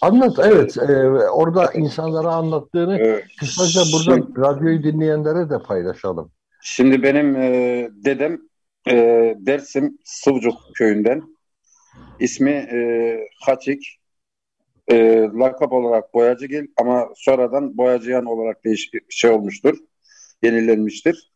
[0.00, 0.76] Anlat evet.
[0.76, 6.30] E, orada insanlara anlattığını ee, kısaca burada şimdi, radyoyu dinleyenlere de paylaşalım.
[6.62, 8.38] Şimdi benim e, dedem
[8.90, 8.94] e,
[9.38, 11.33] Dersim Sıvcuk köyünden.
[12.18, 14.00] İsmi e, Haçik.
[14.88, 14.96] E,
[15.34, 19.78] lakap olarak Boyacıgil ama sonradan Boyacıyan olarak değiş şey olmuştur.
[20.42, 21.32] Yenilenmiştir.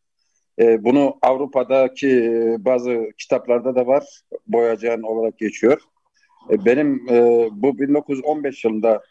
[0.58, 4.04] E, bunu Avrupa'daki e, bazı kitaplarda da var.
[4.46, 5.80] Boyacıyan olarak geçiyor.
[6.50, 9.02] E, benim e, bu 1915 yılında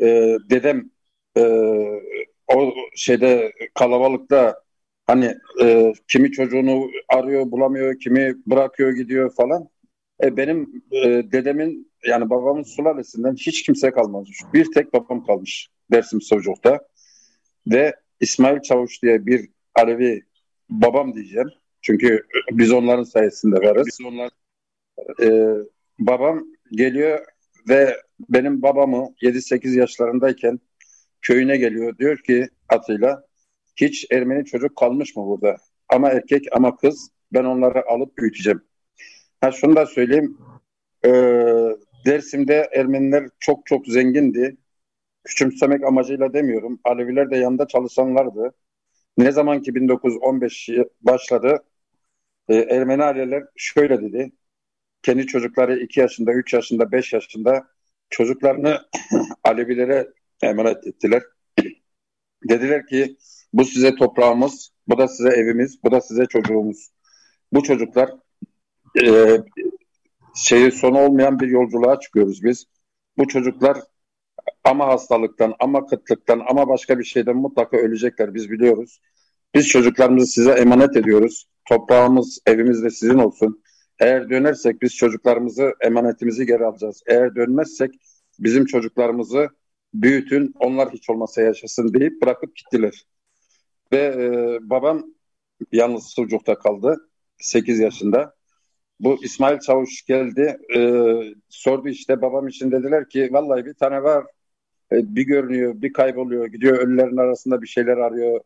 [0.00, 0.90] e, dedem
[1.36, 1.42] e,
[2.54, 4.62] o şeyde kalabalıkta
[5.06, 9.68] hani e, kimi çocuğunu arıyor bulamıyor, kimi bırakıyor gidiyor falan.
[10.22, 14.28] E, benim e, dedemin yani babamın sulalesinden hiç kimse kalmadı.
[14.54, 16.80] Bir tek babam kalmış Dersim Savcılık'ta.
[17.66, 20.22] Ve İsmail Çavuş diye bir Alevi
[20.70, 21.48] babam diyeceğim.
[21.82, 23.86] Çünkü biz onların sayesinde varız.
[23.86, 24.30] Biz onlar,
[25.22, 25.54] ee,
[25.98, 27.26] babam geliyor
[27.68, 27.96] ve
[28.28, 30.60] benim babamı 7-8 yaşlarındayken
[31.22, 31.98] köyüne geliyor.
[31.98, 33.24] Diyor ki atıyla
[33.76, 35.56] hiç Ermeni çocuk kalmış mı burada?
[35.88, 38.62] Ama erkek ama kız ben onları alıp büyüteceğim.
[39.40, 40.38] Ha şunu da söyleyeyim.
[41.04, 41.10] Ee,
[42.06, 44.56] Dersim'de Ermeniler çok çok zengindi.
[45.24, 46.80] Küçümsemek amacıyla demiyorum.
[46.84, 48.52] Aleviler de yanında çalışanlardı.
[49.18, 50.68] Ne zaman ki 1915
[51.00, 51.64] başladı
[52.48, 54.32] e, Ermeni aileler şöyle dedi.
[55.02, 57.68] Kendi çocukları 2 yaşında, 3 yaşında, 5 yaşında
[58.10, 58.80] çocuklarını
[59.44, 60.08] Alevilere
[60.42, 61.22] emanet ettiler.
[62.48, 63.16] Dediler ki
[63.52, 66.90] bu size toprağımız, bu da size evimiz, bu da size çocuğumuz.
[67.52, 68.10] Bu çocuklar
[69.02, 69.38] e,
[70.34, 72.64] şeyi sonu olmayan bir yolculuğa çıkıyoruz biz.
[73.18, 73.78] Bu çocuklar
[74.64, 79.00] ama hastalıktan, ama kıtlıktan, ama başka bir şeyden mutlaka ölecekler biz biliyoruz.
[79.54, 81.46] Biz çocuklarımızı size emanet ediyoruz.
[81.64, 83.62] Toprağımız, evimiz de sizin olsun.
[83.98, 87.02] Eğer dönersek biz çocuklarımızı, emanetimizi geri alacağız.
[87.06, 87.90] Eğer dönmezsek
[88.38, 89.48] bizim çocuklarımızı
[89.94, 93.06] büyütün, onlar hiç olmasa yaşasın deyip bırakıp gittiler.
[93.92, 95.04] Ve e, babam
[95.72, 98.35] yalnız sucukta kaldı 8 yaşında.
[99.00, 100.80] Bu İsmail Çavuş geldi e,
[101.48, 104.24] sordu işte babam için dediler ki vallahi bir tane var
[104.92, 108.40] e, bir görünüyor bir kayboluyor gidiyor ölülerin arasında bir şeyler arıyor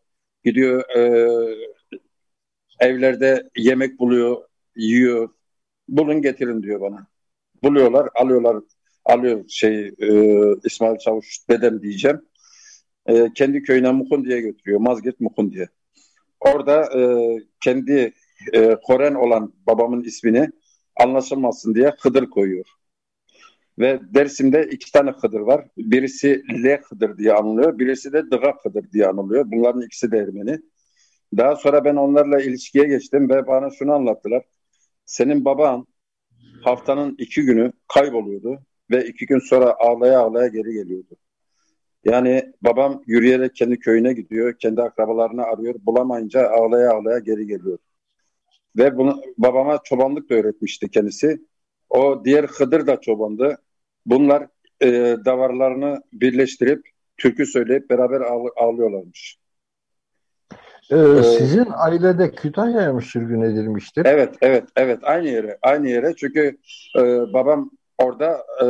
[0.44, 1.30] gidiyor e,
[2.80, 4.36] evlerde yemek buluyor
[4.76, 5.28] yiyor.
[5.88, 7.06] Bulun getirin diyor bana.
[7.62, 8.56] Buluyorlar alıyorlar
[9.04, 10.08] alıyor şey e,
[10.64, 12.22] İsmail Çavuş dedem diyeceğim.
[13.06, 15.68] E, kendi köyüne Mukun diye götürüyor Mazgirt Mukun diye.
[16.40, 17.02] Orada e,
[17.60, 18.12] kendi
[18.52, 20.50] e, Koren olan babamın ismini
[20.96, 22.66] anlaşılmasın diye Hıdır koyuyor.
[23.78, 25.64] Ve Dersim'de iki tane Hıdır var.
[25.78, 27.78] Birisi L Hıdır diye anılıyor.
[27.78, 29.44] Birisi de Dıga Hıdır diye anılıyor.
[29.46, 30.58] Bunların ikisi de Ermeni.
[31.36, 34.42] Daha sonra ben onlarla ilişkiye geçtim ve bana şunu anlattılar.
[35.04, 35.86] Senin baban
[36.62, 38.58] haftanın iki günü kayboluyordu
[38.90, 41.16] ve iki gün sonra ağlaya ağlaya geri geliyordu.
[42.04, 47.78] Yani babam yürüyerek kendi köyüne gidiyor, kendi akrabalarını arıyor, bulamayınca ağlaya ağlaya geri geliyor.
[48.76, 51.40] Ve bunu babama çobanlık da öğretmişti kendisi.
[51.90, 53.58] O diğer Hıdır da çobandı.
[54.06, 54.46] Bunlar
[54.80, 59.38] e, davarlarını birleştirip türkü söyleyip beraber ağlı, ağlıyorlarmış.
[60.90, 64.06] Ee, ee, sizin ailede Kütahya'ya mı sürgün edilmiştir?
[64.06, 64.98] Evet, evet, evet.
[65.02, 66.14] Aynı yere, aynı yere.
[66.16, 66.58] Çünkü
[66.98, 67.02] e,
[67.32, 68.66] babam orada e,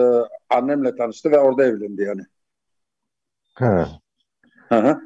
[0.54, 2.22] annemle tanıştı ve orada evlendi yani.
[3.54, 3.88] Ha.
[4.68, 5.00] Hı hı.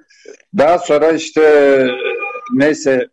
[0.58, 1.42] Daha sonra işte
[2.52, 3.08] neyse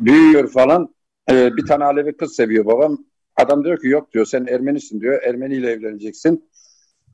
[0.00, 0.94] büyüyor falan.
[1.30, 2.98] Ee, bir tane Alevi kız seviyor babam.
[3.36, 5.22] Adam diyor ki yok diyor sen Ermenisin diyor.
[5.22, 6.50] Ermeni ile evleneceksin.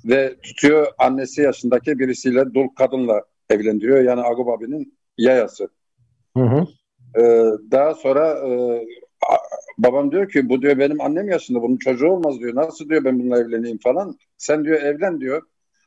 [0.04, 4.02] Ve tutuyor annesi yaşındaki birisiyle dul kadınla evlendiriyor.
[4.02, 5.68] Yani Agub abinin yayası.
[6.36, 6.66] Hı hı.
[7.20, 8.50] Ee, daha sonra e,
[9.78, 12.54] babam diyor ki bu diyor benim annem yaşında bunun çocuğu olmaz diyor.
[12.54, 14.18] Nasıl diyor ben bununla evleneyim falan.
[14.38, 15.42] Sen diyor evlen diyor.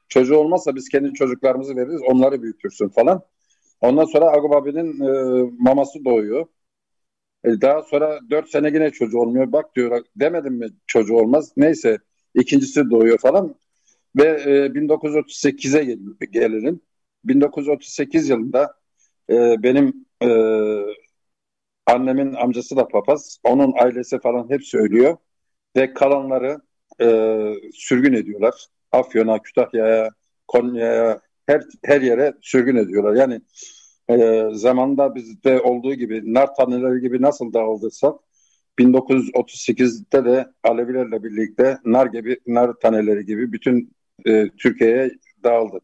[0.10, 3.22] Çocuğu olmazsa biz kendi çocuklarımızı veririz onları büyütürsün falan.
[3.82, 6.46] Ondan sonra Agub abinin e, maması doğuyor.
[7.44, 9.52] E, daha sonra dört sene yine çocuğu olmuyor.
[9.52, 11.54] Bak diyor demedim mi çocuğu olmaz.
[11.58, 11.98] Neyse
[12.36, 13.56] ikincisi doğuyor falan.
[14.18, 16.00] Ve e, 1938'e gel
[16.32, 16.82] gelelim.
[17.24, 18.74] 1938 yılında
[19.30, 20.30] e, benim e,
[21.86, 23.40] annemin amcası da papaz.
[23.44, 25.18] Onun ailesi falan hepsi ölüyor.
[25.76, 26.62] Ve kalanları
[27.02, 27.08] e,
[27.74, 28.66] sürgün ediyorlar.
[28.92, 30.10] Afyon'a, Kütahya'ya,
[30.48, 33.16] Konya'ya her, her yere sürgün ediyorlar.
[33.16, 33.42] Yani
[34.10, 38.16] e, zamanda bizde olduğu gibi nar taneleri gibi nasıl dağıldıysak
[38.80, 43.94] 1938'de de Alevilerle birlikte nar gibi nar taneleri gibi bütün
[44.26, 45.12] e, Türkiye'ye
[45.44, 45.80] dağıldı.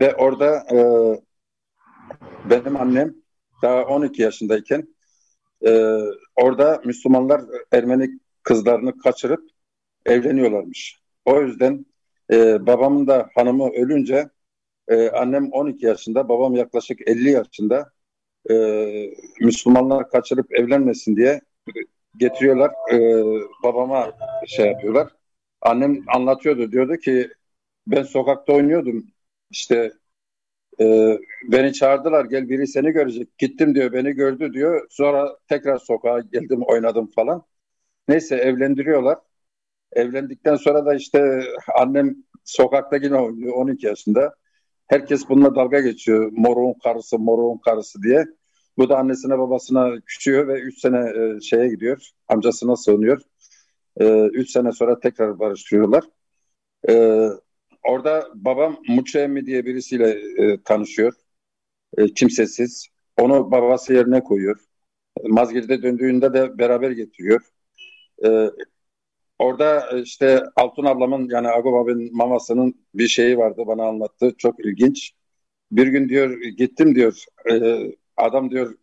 [0.00, 0.78] Ve orada e,
[2.50, 3.14] benim annem
[3.62, 4.88] daha 12 yaşındayken
[5.66, 5.98] e,
[6.36, 8.10] orada Müslümanlar Ermeni
[8.42, 9.50] kızlarını kaçırıp
[10.06, 11.00] evleniyorlarmış.
[11.24, 11.86] O yüzden
[12.32, 14.28] e, babamın da hanımı ölünce
[14.88, 17.90] ee, annem 12 yaşında, babam yaklaşık 50 yaşında.
[18.50, 21.40] Ee, Müslümanlar kaçırıp evlenmesin diye
[22.16, 22.70] getiriyorlar.
[22.92, 23.24] Ee,
[23.62, 24.12] babama
[24.46, 25.08] şey yapıyorlar.
[25.60, 26.72] Annem anlatıyordu.
[26.72, 27.28] Diyordu ki
[27.86, 29.06] ben sokakta oynuyordum.
[29.50, 29.92] İşte
[30.80, 31.18] e,
[31.52, 33.38] beni çağırdılar gel biri seni görecek.
[33.38, 34.86] Gittim diyor beni gördü diyor.
[34.90, 37.42] Sonra tekrar sokağa geldim oynadım falan.
[38.08, 39.18] Neyse evlendiriyorlar.
[39.92, 41.42] Evlendikten sonra da işte
[41.78, 44.34] annem sokakta yine oynuyor 12 yaşında.
[44.86, 46.32] Herkes bununla dalga geçiyor.
[46.32, 48.26] Moruğun karısı, moruğun karısı diye.
[48.78, 52.10] Bu da annesine babasına küçüyor ve 3 sene e, şeye gidiyor.
[52.28, 53.22] Amcasına sığınıyor.
[54.00, 56.04] E, üç sene sonra tekrar barıştırıyorlar.
[56.88, 57.26] E,
[57.82, 61.12] orada babam Muço Emmi diye birisiyle e, tanışıyor.
[61.98, 62.88] E, kimsesiz.
[63.16, 64.60] Onu babası yerine koyuyor.
[65.24, 67.40] Mazgirt'e döndüğünde de beraber getiriyor.
[68.24, 68.50] E,
[69.38, 74.34] orada işte Altun ablamın yani Agop abinin mamasının bir şeyi vardı bana anlattı.
[74.38, 75.12] Çok ilginç.
[75.72, 77.82] Bir gün diyor gittim diyor e,
[78.16, 78.74] adam diyor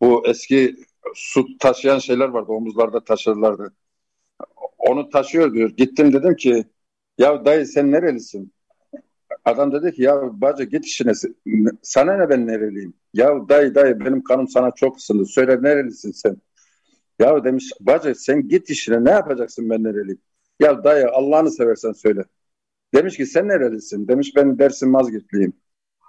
[0.00, 0.76] bu eski
[1.14, 3.74] su taşıyan şeyler vardı omuzlarda taşırlardı.
[4.78, 5.70] Onu taşıyor diyor.
[5.70, 6.64] Gittim dedim ki
[7.18, 8.52] ya dayı sen nerelisin?
[9.44, 11.12] Adam dedi ki ya bacı git işine.
[11.82, 12.94] Sana ne ben nereliyim?
[13.14, 15.26] Ya dayı dayı benim kanım sana çok ısındı.
[15.26, 16.36] Söyle nerelisin sen?
[17.18, 20.20] Ya demiş bacı sen git işine ne yapacaksın ben nereliyim?
[20.60, 22.24] Ya dayı Allah'ını seversen söyle.
[22.94, 24.08] Demiş ki sen nerelisin?
[24.08, 25.52] Demiş ben Dersim Mazgirtliyim.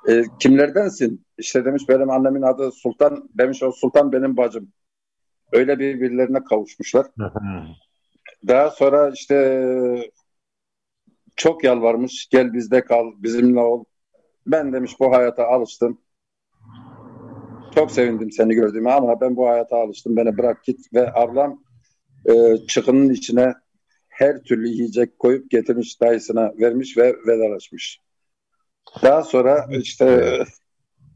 [0.07, 1.25] E, kimlerdensin?
[1.37, 3.29] İşte demiş benim annemin adı Sultan.
[3.37, 4.71] Demiş o Sultan benim bacım.
[5.51, 7.07] Öyle birbirlerine kavuşmuşlar.
[8.47, 9.71] Daha sonra işte
[11.35, 12.27] çok yalvarmış.
[12.31, 13.83] Gel bizde kal, bizimle ol.
[14.47, 16.01] Ben demiş bu hayata alıştım.
[17.75, 20.17] Çok sevindim seni gördüğüme ama ben bu hayata alıştım.
[20.17, 21.63] Beni bırak git ve ablam
[22.25, 23.53] e, çıkının içine
[24.07, 28.01] her türlü yiyecek koyup getirmiş dayısına vermiş ve vedalaşmış.
[29.03, 30.39] Daha sonra işte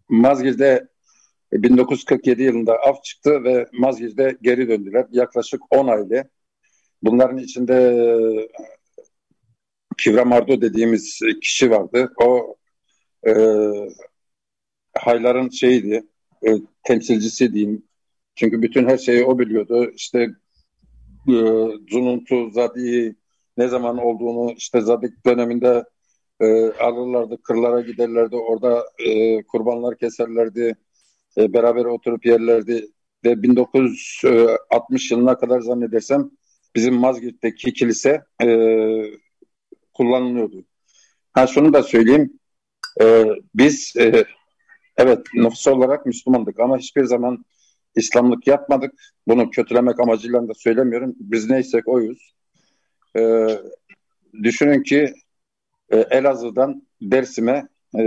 [0.10, 0.88] Mazgir'de
[1.54, 5.06] 1947 yılında af çıktı ve Mazgir'de geri döndüler.
[5.12, 6.30] Yaklaşık 10 aile.
[7.04, 8.48] Bunların içinde
[9.98, 12.14] Kivra Mardo dediğimiz kişi vardı.
[12.24, 12.56] O
[13.28, 13.34] e,
[14.98, 16.04] hayların şeydi,
[16.48, 16.50] e,
[16.84, 17.84] temsilcisi diyeyim.
[18.36, 19.92] Çünkü bütün her şeyi o biliyordu.
[19.96, 20.20] İşte
[21.28, 21.36] e,
[21.92, 23.16] Zununtu, Zadi
[23.58, 25.84] ne zaman olduğunu işte Zadik döneminde
[26.40, 28.36] e, alırlardı, kırlara giderlerdi.
[28.36, 30.76] Orada e, kurbanlar keserlerdi.
[31.38, 32.88] E, beraber oturup yerlerdi.
[33.26, 36.32] Ve 1960 yılına kadar zannedersem
[36.76, 38.48] bizim Mazgirt'teki kilise e,
[39.94, 40.66] kullanılıyordu.
[41.34, 42.40] Ha şunu da söyleyeyim.
[43.02, 43.26] E,
[43.56, 44.26] biz e,
[45.00, 47.46] evet nüfus olarak Müslümandık ama hiçbir zaman
[47.96, 48.94] İslamlık yapmadık.
[49.28, 51.16] Bunu kötülemek amacıyla da söylemiyorum.
[51.20, 52.36] Biz neysek oyuz.
[53.18, 53.48] E,
[54.44, 55.14] düşünün ki
[55.90, 57.68] e, Elazığ'dan Dersim'e
[58.00, 58.04] e,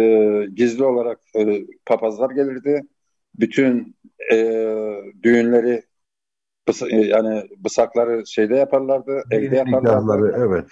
[0.54, 2.82] gizli olarak e, papazlar gelirdi.
[3.34, 3.96] Bütün
[4.32, 4.36] e,
[5.22, 5.82] düğünleri
[6.90, 10.36] e, yani bısakları şeyde yaparlardı, evde yaparlardı.
[10.38, 10.66] Evet.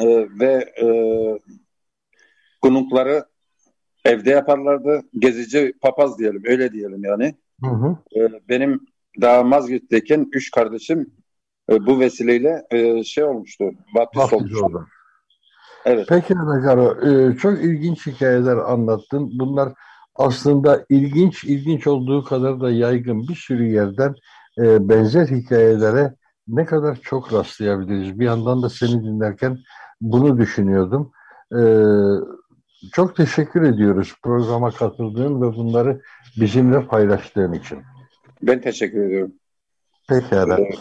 [0.00, 0.88] E, ve e,
[2.62, 3.24] kunukları
[4.04, 5.02] evde yaparlardı.
[5.18, 7.34] Gezici papaz diyelim, öyle diyelim yani.
[7.64, 7.96] Hı hı.
[8.16, 8.80] E, benim
[9.20, 11.10] daha Mazgirt'teyken üç kardeşim
[11.70, 14.64] e, bu vesileyle e, şey olmuştu, vaftiz olmuştu.
[14.64, 14.86] Oldu.
[15.84, 16.06] Evet.
[16.08, 19.30] Peki Nagaro, e, çok ilginç hikayeler anlattın.
[19.38, 19.72] Bunlar
[20.14, 24.14] aslında ilginç, ilginç olduğu kadar da yaygın bir sürü yerden
[24.58, 26.14] e, benzer hikayelere
[26.48, 28.20] ne kadar çok rastlayabiliriz.
[28.20, 29.58] Bir yandan da seni dinlerken
[30.00, 31.12] bunu düşünüyordum.
[31.52, 31.60] E,
[32.92, 36.00] çok teşekkür ediyoruz programa katıldığın ve bunları
[36.36, 37.78] bizimle paylaştığın için.
[38.42, 39.32] Ben teşekkür ediyorum.
[40.08, 40.58] Pekala.
[40.58, 40.78] Evet.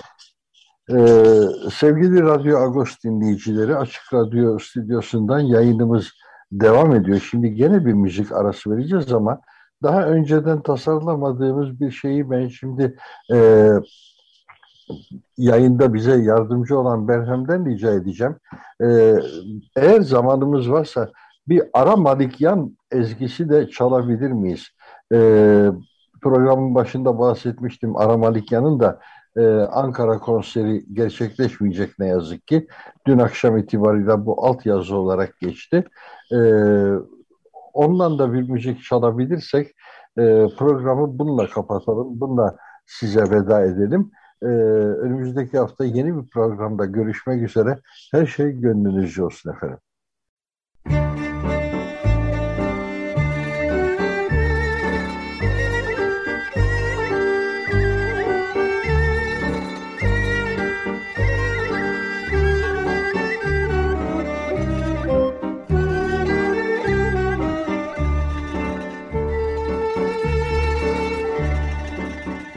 [0.90, 6.12] Ee, sevgili Radyo Agos dinleyicileri Açık Radyo stüdyosundan yayınımız
[6.52, 7.28] devam ediyor.
[7.30, 9.42] Şimdi gene bir müzik arası vereceğiz ama
[9.84, 12.98] daha önceden tasarlamadığımız bir şeyi ben şimdi
[13.34, 13.70] e,
[15.38, 18.36] yayında bize yardımcı olan Berhem'den rica edeceğim.
[18.82, 19.16] E,
[19.76, 21.12] eğer zamanımız varsa
[21.50, 24.68] bir Ara Malikyan ezgisi de çalabilir miyiz?
[25.14, 25.18] E,
[26.22, 29.00] programın başında bahsetmiştim Ara Malikyan'ın da
[29.38, 32.68] e, Ankara konseri gerçekleşmeyecek ne yazık ki.
[33.08, 35.84] Dün akşam itibariyle bu alt yazı olarak geçti.
[36.34, 36.40] E,
[37.74, 39.68] ondan da bir müzik çalabilirsek
[40.18, 42.20] e, programı bununla kapatalım.
[42.20, 44.12] Bununla size veda edelim.
[44.42, 47.80] Ee, önümüzdeki hafta yeni bir programda görüşmek üzere.
[48.12, 49.78] Her şey gönlünüzce olsun efendim.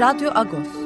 [0.00, 0.79] Radyo Agos